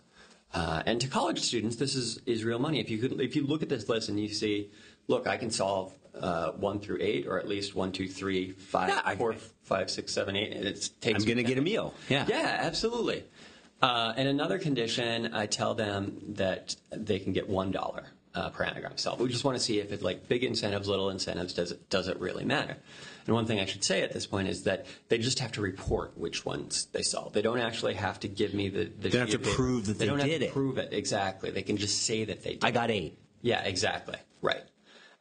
[0.54, 2.80] Uh, and to college students, this is, is real money.
[2.80, 4.72] If you could, if you look at this list and you see,
[5.08, 8.90] look, I can solve uh, one through eight, or at least one, two, three, five,
[8.90, 11.20] Yeah, I- four, five, six, seven, eight, and it takes.
[11.20, 11.94] I'm going to get a meal.
[12.10, 12.26] Yeah.
[12.28, 13.26] Yeah, absolutely.
[13.82, 18.06] Uh, in another condition, I tell them that they can get one dollar
[18.40, 19.22] uh, per anagram solved.
[19.22, 22.08] We just want to see if it like big incentives, little incentives, does it does
[22.08, 22.78] it really matter?
[23.26, 25.62] And one thing I should say at this point is that they just have to
[25.62, 27.34] report which ones they solve.
[27.34, 28.86] They don't actually have to give me the.
[28.86, 30.52] the They don't have to prove that they don't did have to it.
[30.54, 31.52] Prove it exactly.
[31.52, 32.66] They can just say that they did.
[32.66, 33.20] I got eight.
[33.42, 34.18] Yeah, exactly.
[34.42, 34.64] Right.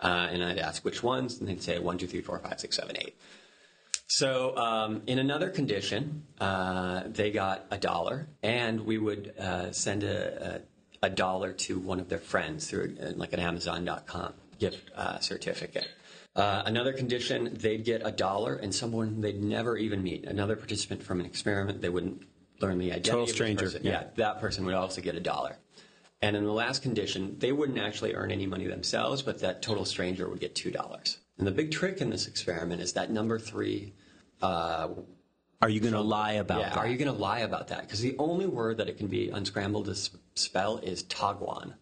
[0.01, 2.77] Uh, and I'd ask which ones, and they'd say one, two, three, four, five, six,
[2.77, 3.17] seven, eight.
[4.07, 10.03] So um, in another condition, uh, they got a dollar, and we would uh, send
[10.03, 10.61] a, a,
[11.03, 15.89] a dollar to one of their friends through uh, like an Amazon.com gift uh, certificate.
[16.35, 21.03] Uh, another condition, they'd get a dollar, and someone they'd never even meet, another participant
[21.03, 22.23] from an experiment, they wouldn't
[22.61, 23.83] learn the identity Total stranger, person.
[23.85, 23.93] yeah.
[23.93, 25.57] yeah, that person would also get a dollar.
[26.21, 29.85] And in the last condition, they wouldn't actually earn any money themselves, but that total
[29.85, 31.17] stranger would get $2.
[31.39, 33.95] And the big trick in this experiment is that number three,
[34.43, 34.89] uh,
[35.61, 36.79] Are you going to lie about yeah, that?
[36.79, 37.83] are you going to lie about that?
[37.83, 41.75] Because the only word that it can be unscrambled to s- spell is Taguan.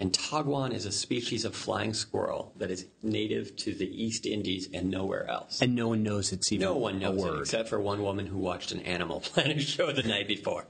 [0.00, 4.68] And Taguan is a species of flying squirrel that is native to the East Indies
[4.72, 5.60] and nowhere else.
[5.60, 8.38] And no one knows it's even no one knows it except for one woman who
[8.38, 10.66] watched an Animal Planet show the night before.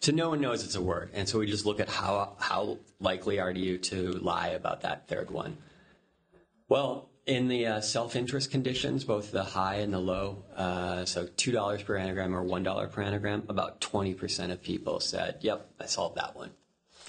[0.00, 2.78] So no one knows it's a word, and so we just look at how how
[3.00, 5.58] likely are you to lie about that third one.
[6.70, 11.52] Well, in the uh, self-interest conditions, both the high and the low, uh, so two
[11.52, 15.70] dollars per anagram or one dollar per anagram, about twenty percent of people said, "Yep,
[15.80, 16.50] I solved that one."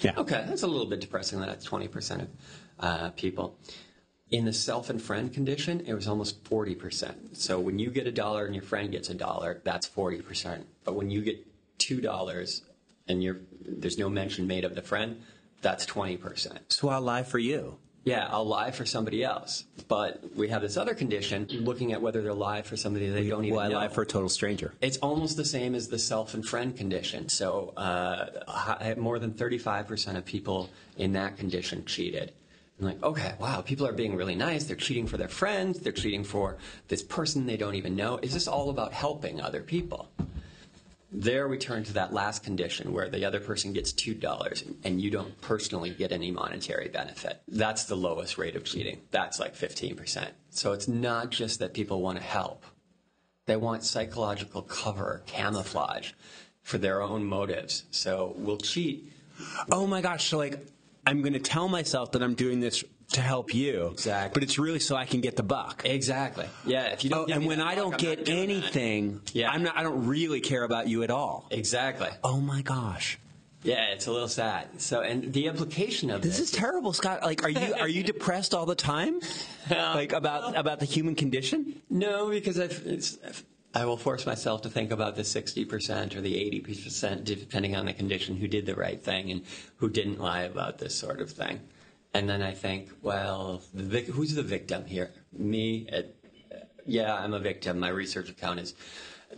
[0.00, 0.12] Yeah.
[0.16, 1.40] Okay, that's a little bit depressing.
[1.40, 2.28] that That's twenty percent of
[2.80, 3.58] uh, people.
[4.30, 7.36] In the self and friend condition, it was almost forty percent.
[7.36, 10.66] So when you get a dollar and your friend gets a dollar, that's forty percent.
[10.84, 11.46] But when you get
[11.78, 12.62] two dollars
[13.08, 15.22] and you're, there's no mention made of the friend,
[15.60, 16.60] that's twenty percent.
[16.72, 17.78] So I'll lie for you.
[18.04, 19.64] Yeah, I'll lie for somebody else.
[19.86, 23.44] But we have this other condition, looking at whether they're lie for somebody they don't
[23.44, 23.76] even Well, I know.
[23.76, 24.74] lie for a total stranger.
[24.80, 27.28] It's almost the same as the self and friend condition.
[27.28, 32.32] So, uh, more than 35% of people in that condition cheated.
[32.80, 34.64] I'm like, okay, wow, people are being really nice.
[34.64, 35.78] They're cheating for their friends.
[35.78, 36.56] They're cheating for
[36.88, 38.18] this person they don't even know.
[38.22, 40.08] Is this all about helping other people?
[41.14, 45.10] There we turn to that last condition where the other person gets $2 and you
[45.10, 47.42] don't personally get any monetary benefit.
[47.46, 49.02] That's the lowest rate of cheating.
[49.10, 50.28] That's like 15%.
[50.48, 52.64] So it's not just that people want to help.
[53.46, 56.12] They want psychological cover, camouflage
[56.62, 57.84] for their own motives.
[57.90, 59.12] So we'll cheat.
[59.70, 60.28] Oh my gosh!
[60.28, 60.64] So like,
[61.04, 63.88] I'm going to tell myself that I'm doing this to help you.
[63.92, 64.34] Exactly.
[64.34, 65.82] But it's really so I can get the buck.
[65.84, 66.46] Exactly.
[66.66, 66.86] Yeah.
[66.92, 68.32] If you don't Oh, and when I don't I'm get that.
[68.32, 69.50] anything, Yeah.
[69.50, 69.76] I'm not.
[69.76, 71.46] I don't really care about you at all.
[71.50, 72.08] Exactly.
[72.24, 73.18] Oh my gosh!
[73.64, 74.80] Yeah, it's a little sad.
[74.80, 77.22] So, and the implication of This this, is terrible, Scott.
[77.22, 79.20] Like, are you are you depressed all the time?
[79.70, 81.80] Like about about the human condition?
[81.88, 83.44] no, because I've,
[83.74, 87.94] I will force myself to think about the 60% or the 80%, depending on the
[87.94, 89.42] condition, who did the right thing and
[89.76, 91.58] who didn't lie about this sort of thing.
[92.14, 95.10] And then I think, well, the vic- who's the victim here?
[95.32, 95.86] Me?
[95.90, 96.14] At,
[96.84, 97.78] yeah, I'm a victim.
[97.78, 98.74] My research account is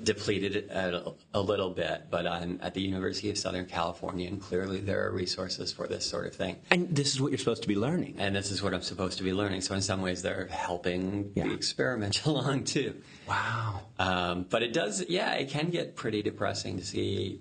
[0.02, 4.80] depleted a, a little bit, but I'm at the University of Southern California, and clearly
[4.80, 6.56] there are resources for this sort of thing.
[6.72, 8.16] And this is what you're supposed to be learning.
[8.18, 9.60] And this is what I'm supposed to be learning.
[9.60, 11.44] So in some ways, they're helping Yeah.
[11.44, 12.96] the experiment along too.
[13.28, 13.82] Wow.
[14.00, 17.40] Um, but it does, yeah, it can get pretty depressing to see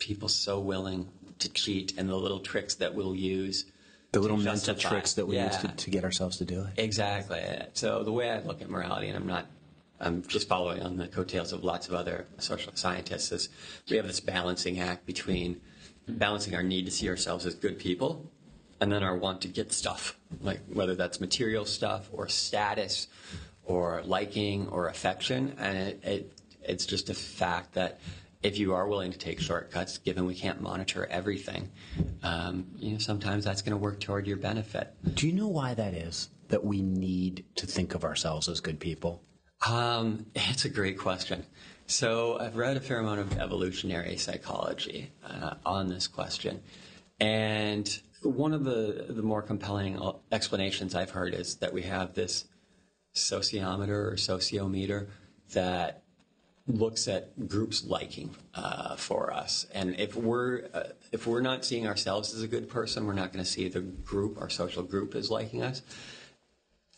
[0.00, 1.08] people so willing
[1.38, 3.66] to cheat and the little tricks that we'll use.
[4.14, 4.88] The little mental justify.
[4.88, 5.70] tricks that we use Yeah.
[5.70, 6.82] to, to get ourselves to do it.
[6.82, 7.42] Exactly.
[7.74, 9.46] So the way I look at morality, and I'm not,
[10.00, 13.48] I'm just following on the coattails of lots of other social scientists, is
[13.90, 15.60] we have this balancing act between
[16.08, 18.30] balancing our need to see ourselves as good people
[18.80, 23.08] and then our want to get stuff, like whether that's material stuff or status
[23.64, 25.54] or liking or affection.
[25.58, 28.00] And it, it, it's just a fact that
[28.44, 31.70] if you are willing to take shortcuts, given we can't monitor everything,
[32.22, 34.94] um, you know, sometimes that's going to work toward your benefit.
[35.14, 36.28] Do you know why that is?
[36.48, 39.22] That we need to think of ourselves as good people.
[39.66, 41.46] Um, it's a great question.
[41.86, 46.62] So I've read a fair amount of evolutionary psychology uh, on this question,
[47.20, 50.00] and one of the the more compelling
[50.32, 52.46] explanations I've heard is that we have this
[53.14, 55.08] sociometer or sociometer
[55.52, 56.03] that
[56.66, 61.86] looks at groups liking uh, for us, and if we're uh, if we're not seeing
[61.86, 65.14] ourselves as a good person, we're not going to see the group, our social group,
[65.14, 65.82] is liking us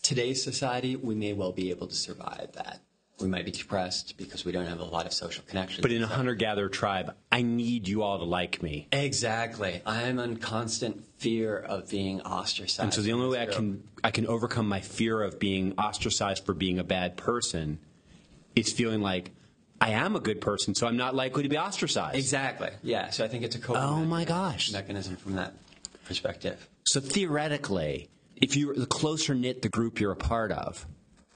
[0.06, 2.80] today's society, we may well be able to survive that.
[3.18, 5.80] We might be depressed because we don't have a lot of social connections.
[5.80, 8.88] But in a hunter gatherer tribe, I need you all to like me.
[8.92, 12.80] exactly, I'm in constant fear of being ostracized.
[12.84, 16.44] And so the only way I can I can overcome my fear of being ostracized
[16.44, 17.78] for being a bad person
[18.54, 19.32] is feeling like
[19.80, 22.16] I am a good person, so I'm not likely to be ostracized.
[22.16, 23.10] exactly, yeah.
[23.10, 24.72] So I think it's a coping Oh my gosh.
[24.72, 25.54] mechanism from that
[26.04, 26.68] perspective.
[26.86, 30.86] So theoretically, if you the closer knit the group you're a part of,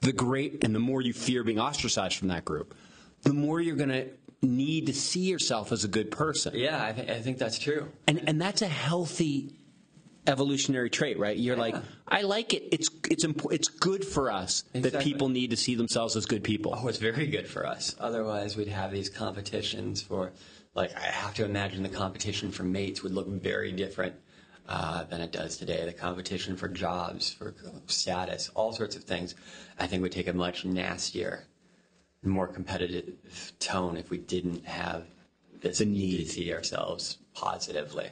[0.01, 2.73] the great and the more you fear being ostracized from that group,
[3.23, 4.07] the more you're going to
[4.41, 6.53] need to see yourself as a good person.
[6.55, 7.89] Yeah, I, th- I think that's true.
[8.07, 9.53] And and that's a healthy
[10.27, 11.35] evolutionary trait, right?
[11.37, 11.75] You're like,
[12.07, 12.63] I like it.
[12.71, 16.43] It's it's imp- it's good for us that people need to see themselves as good
[16.43, 16.73] people.
[16.77, 17.95] Oh, it's very good for us.
[17.99, 20.31] Otherwise, we'd have these competitions for,
[20.75, 24.15] like, I have to imagine the competition for mates would look very different
[24.69, 25.85] uh, than it does today.
[25.85, 27.55] The competition for jobs, for
[27.87, 29.35] status, all sorts of things,
[29.79, 31.45] I think would take a much nastier,
[32.23, 33.15] more competitive
[33.59, 35.05] tone if we didn't have
[35.61, 36.17] this The need.
[36.19, 38.09] to see ourselves positively.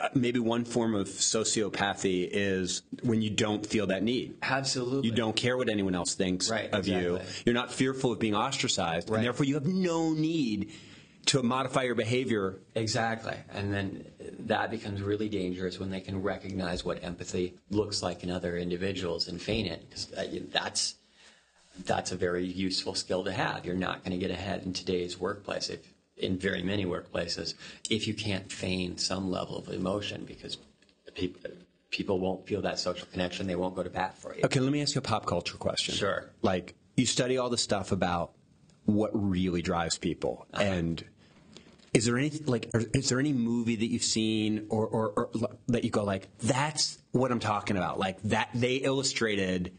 [0.00, 4.34] Uh, Maybe one form of sociopathy is when you don't feel that need.
[4.42, 5.08] Absolutely.
[5.10, 7.16] You don't care what anyone else thinks Right, of you.
[7.16, 7.42] exactly.
[7.46, 9.18] You're not fearful of being ostracized, Right.
[9.18, 10.70] and therefore you have no need
[11.26, 12.58] to modify your behavior.
[12.74, 13.36] Exactly.
[13.50, 14.04] And then
[14.40, 19.28] that becomes really dangerous when they can recognize what empathy looks like in other individuals
[19.28, 19.88] and feign it.
[19.88, 20.06] Because
[20.50, 20.96] that's,
[21.84, 23.64] that's a very useful skill to have.
[23.64, 25.80] You're not going to get ahead in today's workplace, if,
[26.16, 27.54] in very many workplaces,
[27.90, 30.58] if you can't feign some level of emotion because
[31.14, 31.50] people,
[31.90, 33.46] people won't feel that social connection.
[33.46, 34.42] They won't go to bat for you.
[34.44, 35.94] Okay, let me ask you a pop culture question.
[35.94, 36.30] Sure.
[36.42, 38.32] Like, you study all the stuff about
[38.84, 40.46] what really drives people.
[40.52, 40.62] Uh-huh.
[40.62, 41.04] And
[41.94, 45.30] is there any like is there any movie that you've seen or, or, or,
[45.68, 49.72] that you go like that's what I'm talking about like that they illustrated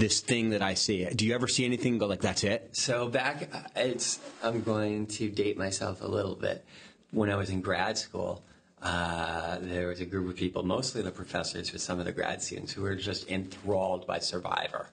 [0.00, 3.08] this thing that I see do you ever see anything go like that's it so
[3.08, 6.64] back it's I'm going to date myself a little bit
[7.10, 8.44] when I was in grad school
[8.82, 12.42] uh, there was a group of people mostly the professors but some of the grad
[12.42, 14.90] students who were just enthralled by Survivor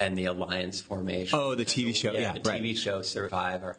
[0.00, 3.78] and the alliance formation oh the TV show yeah, yeah the TV show Survivor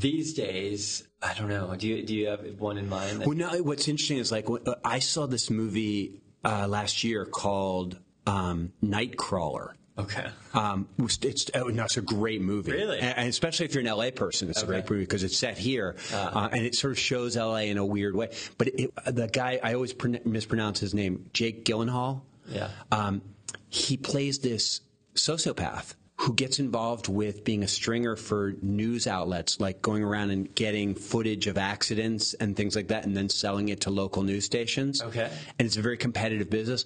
[0.00, 1.72] these days, I don't know.
[1.76, 3.20] Do you do you have one in mind?
[3.20, 3.62] That- well, no.
[3.62, 9.74] What's interesting is like uh, I saw this movie uh, last year called um, Nightcrawler.
[9.96, 10.26] Okay.
[10.54, 12.72] Um, it's oh, no, it's a great movie.
[12.72, 14.66] Really, and, especially if you're an LA person, it's okay.
[14.66, 16.38] a great movie because it's set here, uh-huh.
[16.38, 18.30] uh, and it sort of shows LA in a weird way.
[18.58, 22.22] But it, the guy I always mispronounce his name, Jake Gyllenhaal.
[22.48, 22.70] Yeah.
[22.90, 23.22] Um,
[23.68, 24.80] he plays this
[25.14, 30.52] sociopath who gets involved with being a stringer for news outlets, like going around and
[30.54, 34.44] getting footage of accidents and things like that, and then selling it to local news
[34.44, 35.02] stations.
[35.02, 35.30] Okay.
[35.58, 36.84] And it's a very competitive business.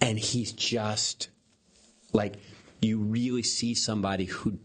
[0.00, 1.28] And he's just
[2.12, 2.36] like,
[2.80, 4.58] you really see somebody who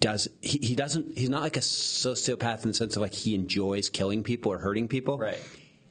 [0.00, 3.34] does he, he doesn't he's not like a sociopath in the sense of like he
[3.34, 5.38] enjoys killing people or hurting people right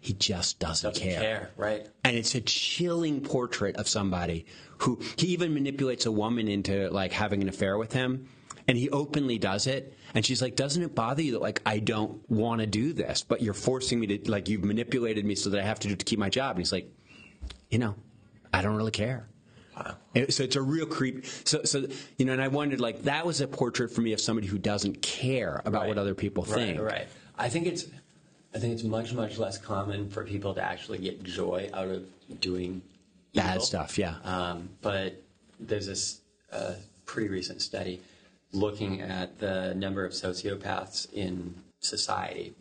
[0.03, 1.21] he just doesn't, doesn't care.
[1.21, 1.51] care.
[1.55, 1.87] Right.
[2.03, 4.45] And it's a chilling portrait of somebody
[4.79, 8.27] who he even manipulates a woman into like having an affair with him.
[8.67, 9.97] And he openly does it.
[10.13, 13.23] And she's like, Doesn't it bother you that like I don't want to do this,
[13.23, 15.95] but you're forcing me to like you've manipulated me so that I have to do
[15.95, 16.57] to keep my job?
[16.57, 16.91] And he's like,
[17.69, 17.95] you know,
[18.53, 19.29] I don't really care.
[19.75, 19.95] Wow.
[20.29, 21.25] So it's a real creep.
[21.45, 24.21] So, so you know, and I wondered, like, that was a portrait for me of
[24.21, 25.87] somebody who doesn't care about right.
[25.87, 26.79] what other people think.
[26.79, 27.07] Right, right.
[27.37, 27.87] I think it's
[28.55, 32.05] I think it's much, much less common for people to actually get joy out of
[32.39, 32.81] doing
[33.33, 33.65] bad evil.
[33.65, 33.97] stuff.
[33.97, 34.17] Yeah.
[34.23, 35.21] Um, but
[35.59, 36.73] there's this uh,
[37.05, 38.01] pretty recent study
[38.51, 42.53] looking at the number of sociopaths in society.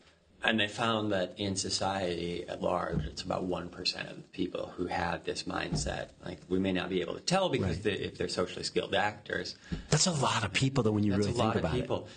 [0.45, 4.87] And they found that in society at large, it's about 1% of the people who
[4.87, 6.09] have this mindset.
[6.25, 7.83] Like, we may not be able to tell because right.
[7.85, 9.57] they, if they're socially skilled actors.
[9.91, 11.81] That's a lot of people, though, when you really think about it.
[11.81, 12.09] people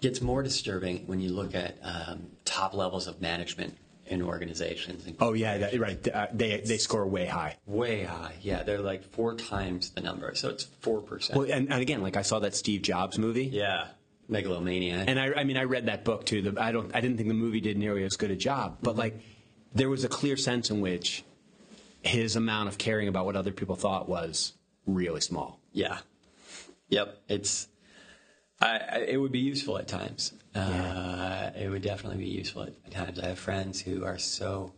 [0.00, 5.06] gets more disturbing when you look at um, top levels of management in organizations.
[5.20, 6.08] Oh yeah, that, right.
[6.08, 7.56] Uh, they they score way high.
[7.66, 8.34] Way high.
[8.42, 10.34] Yeah, they're like four times the number.
[10.34, 11.38] So it's four percent.
[11.38, 13.44] Well, and, and, again, like I saw that Steve Jobs movie.
[13.46, 13.86] Yeah.
[14.30, 15.04] Megalomania.
[15.06, 16.42] And I, I mean, I read that book too.
[16.42, 16.94] The, I don't.
[16.94, 19.20] I didn't think the movie did nearly as good a job, but like,
[19.74, 21.24] there was a clear sense in which
[22.02, 24.54] his amount of caring about what other people thought was
[24.86, 25.60] really small.
[25.72, 25.98] Yeah.
[26.88, 27.18] Yep.
[27.28, 27.68] It's
[28.60, 30.32] I, I, it would be useful at times.
[30.54, 33.20] Uh, it would definitely be useful at times.
[33.20, 34.72] I have friends who are so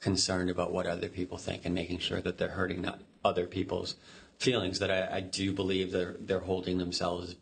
[0.00, 3.96] concerned about what other people think and making sure that they're hurting not other people's
[4.38, 7.36] feelings that I, I do believe they're they're holding themselves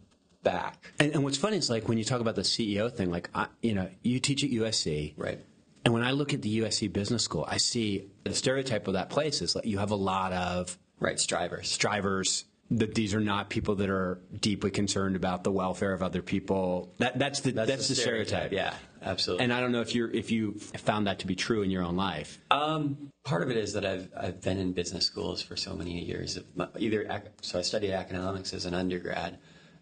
[0.46, 0.92] back.
[1.00, 3.48] And, and, what's funny is like when you talk about the CEO thing, like I,
[3.62, 5.40] you know, you teach at USC, right?
[5.84, 9.10] And when I look at the USC Business School, I see the stereotype of that
[9.10, 13.50] place is like you have a lot of right strivers, strivers, that these are not
[13.50, 16.92] people that are deeply concerned about the welfare of other people.
[16.98, 18.48] That, that's the that's, that's the, the stereotype.
[18.48, 18.52] stereotype.
[18.52, 18.74] Yeah,
[19.08, 19.44] absolutely.
[19.44, 21.82] And I don't know if you if you found that to be true in your
[21.82, 22.38] own life.
[22.50, 26.04] Um, part of it is that I've I've been in business schools for so many
[26.04, 26.36] years.
[26.36, 26.46] of
[26.78, 29.38] Either so I studied economics as an undergrad,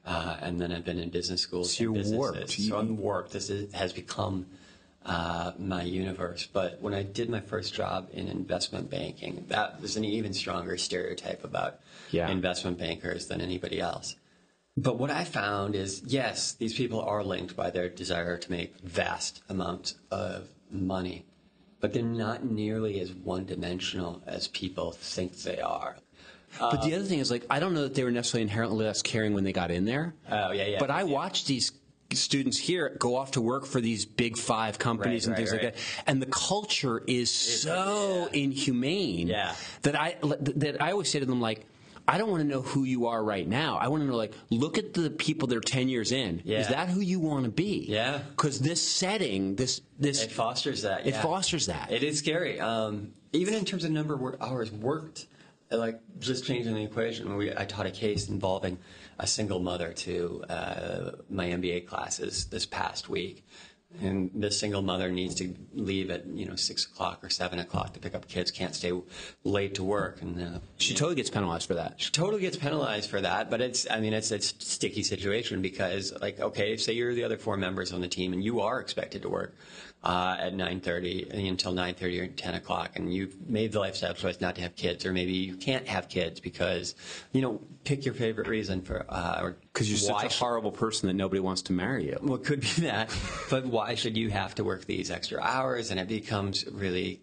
[0.06, 1.76] uh, and then I've been in business schools.
[1.76, 2.50] So you're warped.
[2.50, 3.32] So I'm warped.
[3.32, 4.46] This is, has become
[5.04, 6.48] uh, my universe.
[6.50, 10.76] But when I did my first job in investment banking, that was an even stronger
[10.76, 12.28] stereotype about yeah.
[12.28, 14.16] investment bankers than anybody else.
[14.76, 18.78] But what I found is yes, these people are linked by their desire to make
[18.80, 21.26] vast amounts of money,
[21.80, 25.96] but they're not nearly as one dimensional as people think they are.
[26.58, 29.02] But the other thing is, like, I don't know that they were necessarily inherently less
[29.02, 30.14] caring when they got in there.
[30.30, 30.78] Oh, yeah, yeah.
[30.78, 31.72] But I watched these
[32.12, 35.64] students here go off to work for these big five companies right, and things right,
[35.64, 38.42] like that, and the culture is so yeah.
[38.42, 39.54] inhumane yeah.
[39.82, 41.66] that I that I always say to them like.
[42.06, 43.78] I don't want to know who you are right now.
[43.78, 46.42] I want to know, like, look at the people that are ten years in.
[46.44, 46.58] Yeah.
[46.58, 47.86] Is that who you want to be?
[47.88, 48.18] Yeah.
[48.18, 51.06] Because this setting, this this it fosters that.
[51.06, 51.90] It fosters that.
[51.90, 52.60] It is scary.
[52.60, 55.24] Um, even in terms of number of hours worked,
[55.76, 57.36] like just changing the equation.
[57.36, 58.78] We, I taught a case involving
[59.18, 63.46] a single mother to uh, my MBA classes this past week.
[64.00, 67.92] And this single mother needs to leave at you know six o'clock or seven o'clock
[67.94, 68.92] to pick up kids, can't stay
[69.44, 71.94] late to work, and uh, She totally gets penalized for that.
[71.98, 73.50] she totally gets penalized for that.
[73.50, 77.24] But it's I mean it's it's a sticky situation because like okay, say you're the
[77.24, 79.54] other four members on the team and you are expected to work
[80.02, 84.14] uh, at nine thirty until nine thirty or ten o'clock, and you've made the lifestyle
[84.14, 86.94] choice not to have kids, or maybe you can't have kids because
[87.32, 90.70] you know pick your favorite reason for uh, or Because you're why such a horrible
[90.70, 92.16] person that nobody wants to marry you.
[92.22, 93.12] well, it could be that,
[93.50, 95.90] but why should you have to work these extra hours?
[95.90, 97.20] And it becomes really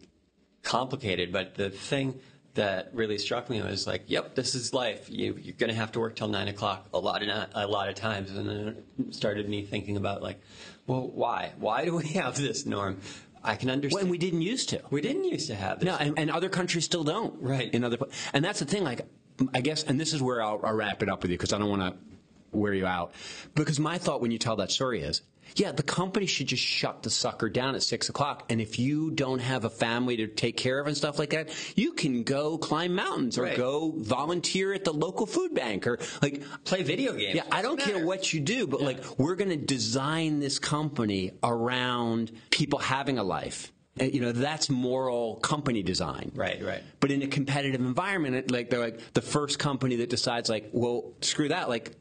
[0.62, 1.32] complicated.
[1.32, 2.20] But the thing
[2.56, 5.10] that really struck me was like, "Yep, this is life.
[5.10, 7.88] You, you're going to have to work till nine o'clock a lot of a lot
[7.88, 10.42] of times." And then it started me thinking about like,
[10.88, 11.54] well, why?
[11.58, 13.00] Why do we have this norm?
[13.44, 14.04] I can understand.
[14.04, 14.82] When we didn't used to.
[14.90, 15.88] we didn't used to have this.
[15.88, 17.42] No, and, and other countries still don't.
[17.42, 17.74] Right.
[17.74, 17.98] In other,
[18.34, 18.84] and that's the thing.
[18.84, 19.08] Like,
[19.54, 21.58] I guess, and this is where I'll, I'll wrap it up with you because I
[21.58, 22.11] don't want to
[22.52, 23.14] wear you out.
[23.56, 25.22] Because my thought when you tell that story is,
[25.56, 28.46] yeah, the company should just shut the sucker down at six o'clock.
[28.50, 31.50] And if you don't have a family to take care of and stuff like that,
[31.76, 33.58] you can go climb mountains or Right.
[33.58, 37.36] go volunteer at the local food bank or like play video games.
[37.36, 40.58] yeah, I don't Doesn't care what you do, but like we're going to design this
[40.58, 43.74] company around people having a life.
[44.00, 46.32] You know, that's moral company design.
[46.34, 46.82] Right, right.
[47.02, 51.12] But in a competitive environment, like they're like the first company that decides like, well,
[51.20, 51.68] screw that.
[51.68, 51.92] Like,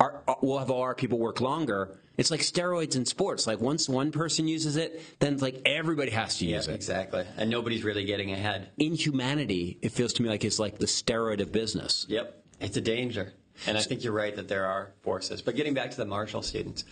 [0.00, 1.96] our, our- we'll have all our people work longer.
[2.16, 3.46] It's like steroids in sports.
[3.46, 6.74] Like once one person uses it, then like everybody has to Yeah, use it.
[6.74, 7.24] exactly.
[7.36, 8.70] And nobody's really getting ahead.
[8.78, 12.04] In humanity, it feels to me like it's like the steroid of business.
[12.08, 13.32] Yep, it's a danger.
[13.66, 15.40] And I think you're right that there are forces.
[15.42, 16.84] But getting back to the Marshall students,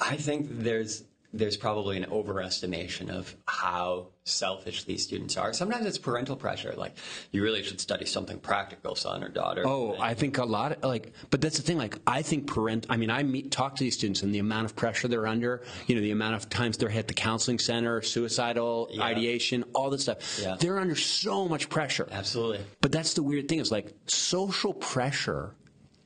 [0.00, 5.52] I think there's there's probably an overestimation of how selfish these students are.
[5.52, 6.96] Sometimes it's parental pressure, like
[7.30, 9.62] you really should study something practical, son or daughter.
[9.66, 11.76] Oh, I think a lot of like, but that's the thing.
[11.78, 12.86] Like, I think parent.
[12.88, 15.62] I mean, I meet talk to these students and the amount of pressure they're under.
[15.86, 19.02] You know, the amount of times they're at the counseling center, suicidal Yeah.
[19.02, 20.38] ideation, all this stuff.
[20.40, 20.56] Yeah.
[20.58, 22.08] They're under so much pressure.
[22.10, 22.60] Absolutely.
[22.80, 25.54] But that's the weird thing is like social pressure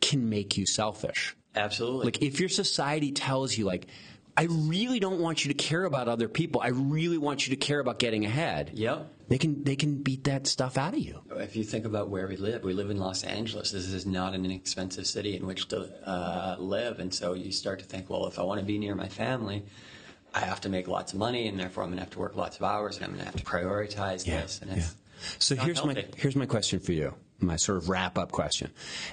[0.01, 1.37] can make you selfish.
[1.55, 2.05] Absolutely.
[2.07, 3.87] Like if your society tells you like.
[4.37, 6.61] I really don't want you to care about other people.
[6.61, 8.71] I really want you to care about getting ahead.
[8.75, 9.13] Yep.
[9.29, 11.23] They can they can beat that stuff out of you.
[11.37, 13.71] if you think about where we live, we live in Los Angeles.
[13.71, 17.79] This is not an inexpensive city in which to uh, live, and so you start
[17.79, 19.65] to think, well, if I want to be near my family,
[20.35, 22.37] I have to make lots of money, and therefore I'm going to have to work
[22.37, 24.61] lots of hours, and I'm going to have to prioritize this.
[24.63, 24.97] And it's
[25.39, 27.15] So here's my here's my question for you.
[27.39, 28.71] My sort of wrap up question.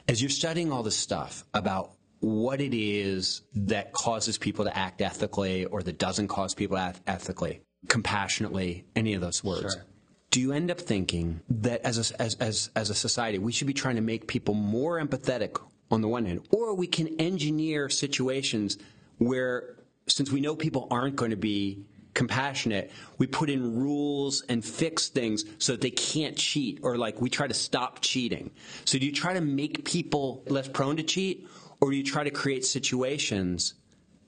[0.08, 5.02] As you're studying all this stuff about what it is that causes people to act
[5.02, 9.74] ethically or that doesn't cause people to act ethically, compassionately, any of those words.
[9.74, 9.86] Sure.
[10.32, 13.68] Do you end up thinking that as a, as, as, as a society, we should
[13.68, 15.60] be trying to make people more empathetic
[15.90, 18.78] on the one hand, or we can engineer situations
[19.20, 24.66] where, since we know people aren't going to be compassionate, we put in rules and
[24.66, 28.52] fix things so that they can't cheat, or like we try to stop cheating.
[28.86, 31.48] So do you try to make people less prone to cheat,
[31.82, 33.74] or do you try to create situations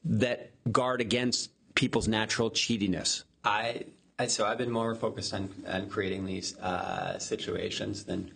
[0.04, 3.24] that guard against people's natural cheatiness?
[3.44, 3.84] I,
[4.18, 8.32] I so I've been more focused on, on creating these uh, situations than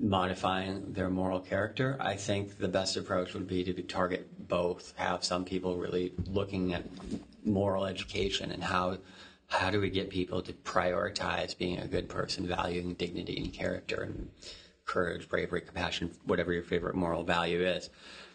[0.00, 1.96] modifying their moral character.
[2.00, 4.94] I think the best approach would be to target both.
[4.96, 6.84] Have some people really looking at
[7.44, 8.98] moral education and how
[9.48, 14.02] how do we get people to prioritize being a good person, valuing dignity and character
[14.02, 14.28] and
[14.88, 17.90] courage, bravery, compassion, whatever your favorite moral value is.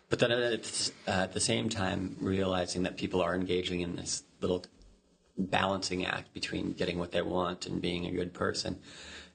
[0.09, 4.63] But then at, at the same time, realizing that people are engaging in this little
[5.37, 8.79] balancing act between getting what they want and being a good person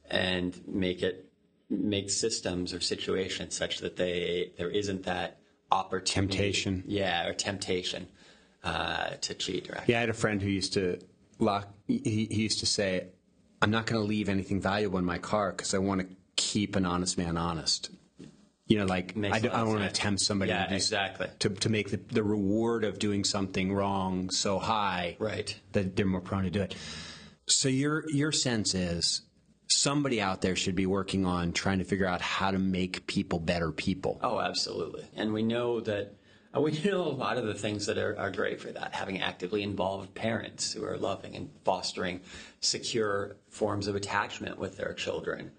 [0.08, 1.30] and make it
[1.68, 5.38] make systems or situations such that they there isn't that
[5.70, 6.84] opportunity Temptation.
[6.86, 8.06] yeah or temptation
[8.64, 9.82] uh, to cheat or.
[9.86, 10.98] Yeah, I had a friend who used to
[11.38, 11.68] lock.
[11.86, 13.08] He, he used to say,
[13.62, 16.06] "I'm not going to leave anything valuable in my car because I want to
[16.53, 17.90] keep an honest man honest."
[18.66, 20.64] You know, like Makes I a don't, lot I don't want to tempt somebody Yeah,
[20.64, 21.26] to, do, exactly.
[21.38, 25.59] to to make the, the reward of doing something wrong so high, Right.
[25.72, 26.74] That they're more prone to do it.
[27.46, 29.22] So your your sense is
[29.70, 33.38] somebody out there should be working on trying to figure out how to make people
[33.38, 34.18] better people.
[34.22, 35.05] Oh, absolutely.
[35.14, 36.14] And we know that
[36.55, 38.94] uh, we know a lot of the things that are, are great for that.
[38.94, 42.20] Having actively involved parents who are loving and fostering
[42.61, 45.53] secure forms of attachment with their children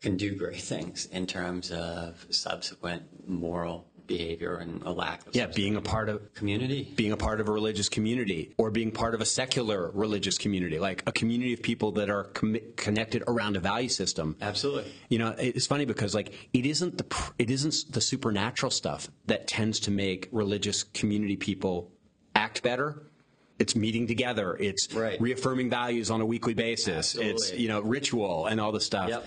[0.00, 5.46] can do great things in terms of subsequent moral behavior and a lack of Yeah,
[5.46, 6.90] being a part of community.
[6.96, 10.78] being a part of a religious community or being part of a secular religious community,
[10.78, 14.36] like a community of people that are commi- connected around a value system.
[14.40, 14.90] Absolutely.
[15.10, 19.10] You know, it's funny because like it isn't the pr- it isn't the supernatural stuff
[19.26, 21.90] that tends to make religious community people
[22.34, 23.02] act better.
[23.58, 24.56] it's meeting together.
[24.60, 25.20] It's Right.
[25.20, 27.16] reaffirming values on a weekly basis.
[27.16, 29.08] It's you know ritual and all this stuff.
[29.10, 29.26] Yep.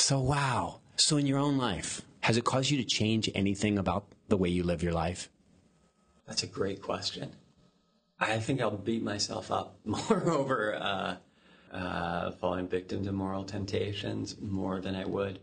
[0.00, 0.80] So wow.
[0.96, 4.48] So in your own life, has it caused you to change anything about the way
[4.48, 5.28] you live your life?
[6.26, 7.32] That's a great question.
[8.18, 11.16] I think I'll beat myself up more over uh,
[11.72, 15.38] uh, falling victim to moral temptations more than I would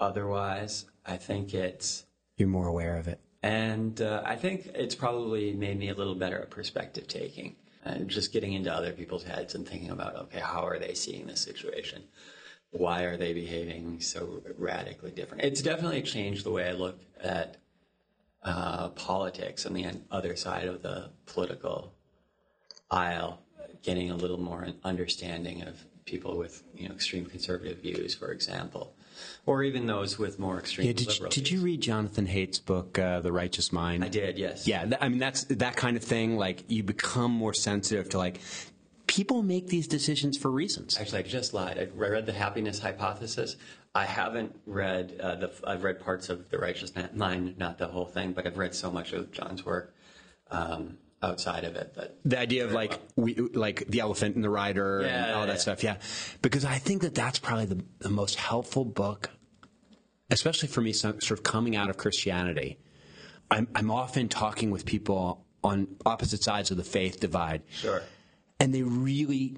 [0.00, 0.86] otherwise.
[1.06, 2.04] I think it's,
[2.36, 3.20] You're more aware of it.
[3.42, 7.56] and uh, I think it's probably made me a little better at perspective taking.
[7.86, 11.26] And just getting into other people's heads and thinking about, okay, how are they seeing
[11.26, 12.02] this situation?
[12.74, 15.44] Why are they behaving so radically different?
[15.44, 17.58] It's definitely changed the way I look at
[18.42, 21.94] uh, politics on the other side of the political
[22.90, 23.40] aisle,
[23.84, 28.96] getting a little more understanding of people with you know extreme conservative views, for example,
[29.46, 32.98] or even those with more extreme Yeah, did, you, did you read Jonathan Haidt's book,
[32.98, 34.04] uh, The Righteous Mind?
[34.04, 34.66] I did, yes.
[34.66, 36.36] Yeah, th- I mean that's that kind of thing.
[36.36, 38.40] Like you become more sensitive to like
[39.14, 40.98] people make these decisions for reasons.
[40.98, 41.78] Actually, I just lied.
[41.78, 43.56] I read the Happiness Hypothesis.
[43.94, 45.52] I haven't read uh, the.
[45.64, 48.90] I've read parts of the Righteous Mind, not the whole thing, but I've read so
[48.90, 49.94] much of Jon's work
[50.50, 54.50] um, outside of it that The idea of like we like the elephant and the
[54.50, 55.58] rider and all yeah, that yeah.
[55.58, 55.84] stuff.
[55.84, 55.96] Yeah,
[56.42, 59.30] because I think that that's probably the, the most helpful book,
[60.30, 62.78] especially for me, so- sort of coming out of Christianity.
[63.50, 67.62] I'm I'm often talking with people on opposite sides of the faith divide.
[67.70, 68.02] Sure.
[68.60, 69.56] And they really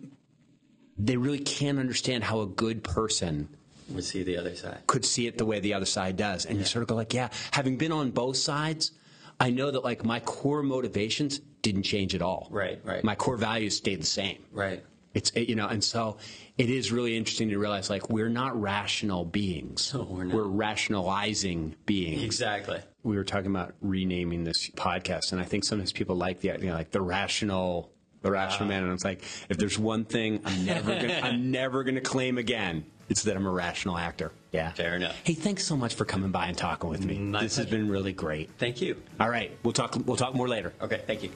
[0.99, 3.49] they really can't understand how a good person
[3.91, 4.79] would see the other side.
[4.87, 7.13] could see it the way the other side does and you sort of go like
[7.15, 8.93] yeah having been on both sides
[9.39, 13.05] i know that like my core motivations didn't change at all Right, right.
[13.05, 14.83] my core values stayed the same Right.
[15.15, 16.17] it's you know and so
[16.59, 20.35] it is really interesting to realize like we're not rational beings No, we're not.
[20.35, 22.81] we're rationalizing beings Exactly.
[23.05, 26.73] we were talking about renaming this podcast, and I think sometimes people like the idea,
[26.75, 27.93] like the rational,
[28.27, 28.83] the rational man.
[28.85, 32.85] And it's like, if there's one thing I'm never gonna, I'm never gonna claim again,
[33.09, 34.33] it's that I'm a rational actor.
[34.53, 35.16] Yeah, Fair enough.
[35.22, 37.18] Hey, thanks so much for coming by and talking with me.
[37.18, 38.51] My this has been really great.
[38.59, 39.01] Thank you.
[39.20, 39.97] All right, we'll talk.
[40.05, 40.72] We'll talk more later.
[40.83, 41.03] Okay.
[41.07, 41.31] Thank you.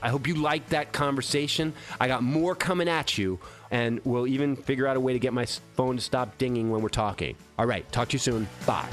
[0.00, 1.72] I hope you liked that conversation.
[2.00, 3.40] I got more coming at you,
[3.72, 6.82] and we'll even figure out a way to get my phone to stop dinging when
[6.82, 7.34] we're talking.
[7.58, 8.46] All right, talk to you soon.
[8.64, 8.88] Bye.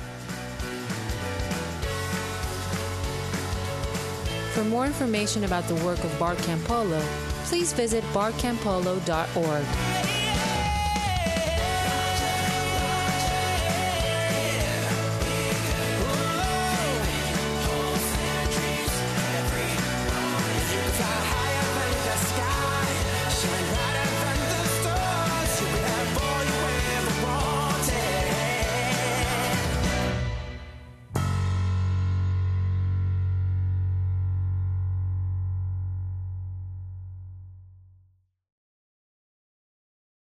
[4.56, 7.02] For more information about the work of Bart Campolo,
[7.44, 10.15] please visit bartcampolo.org.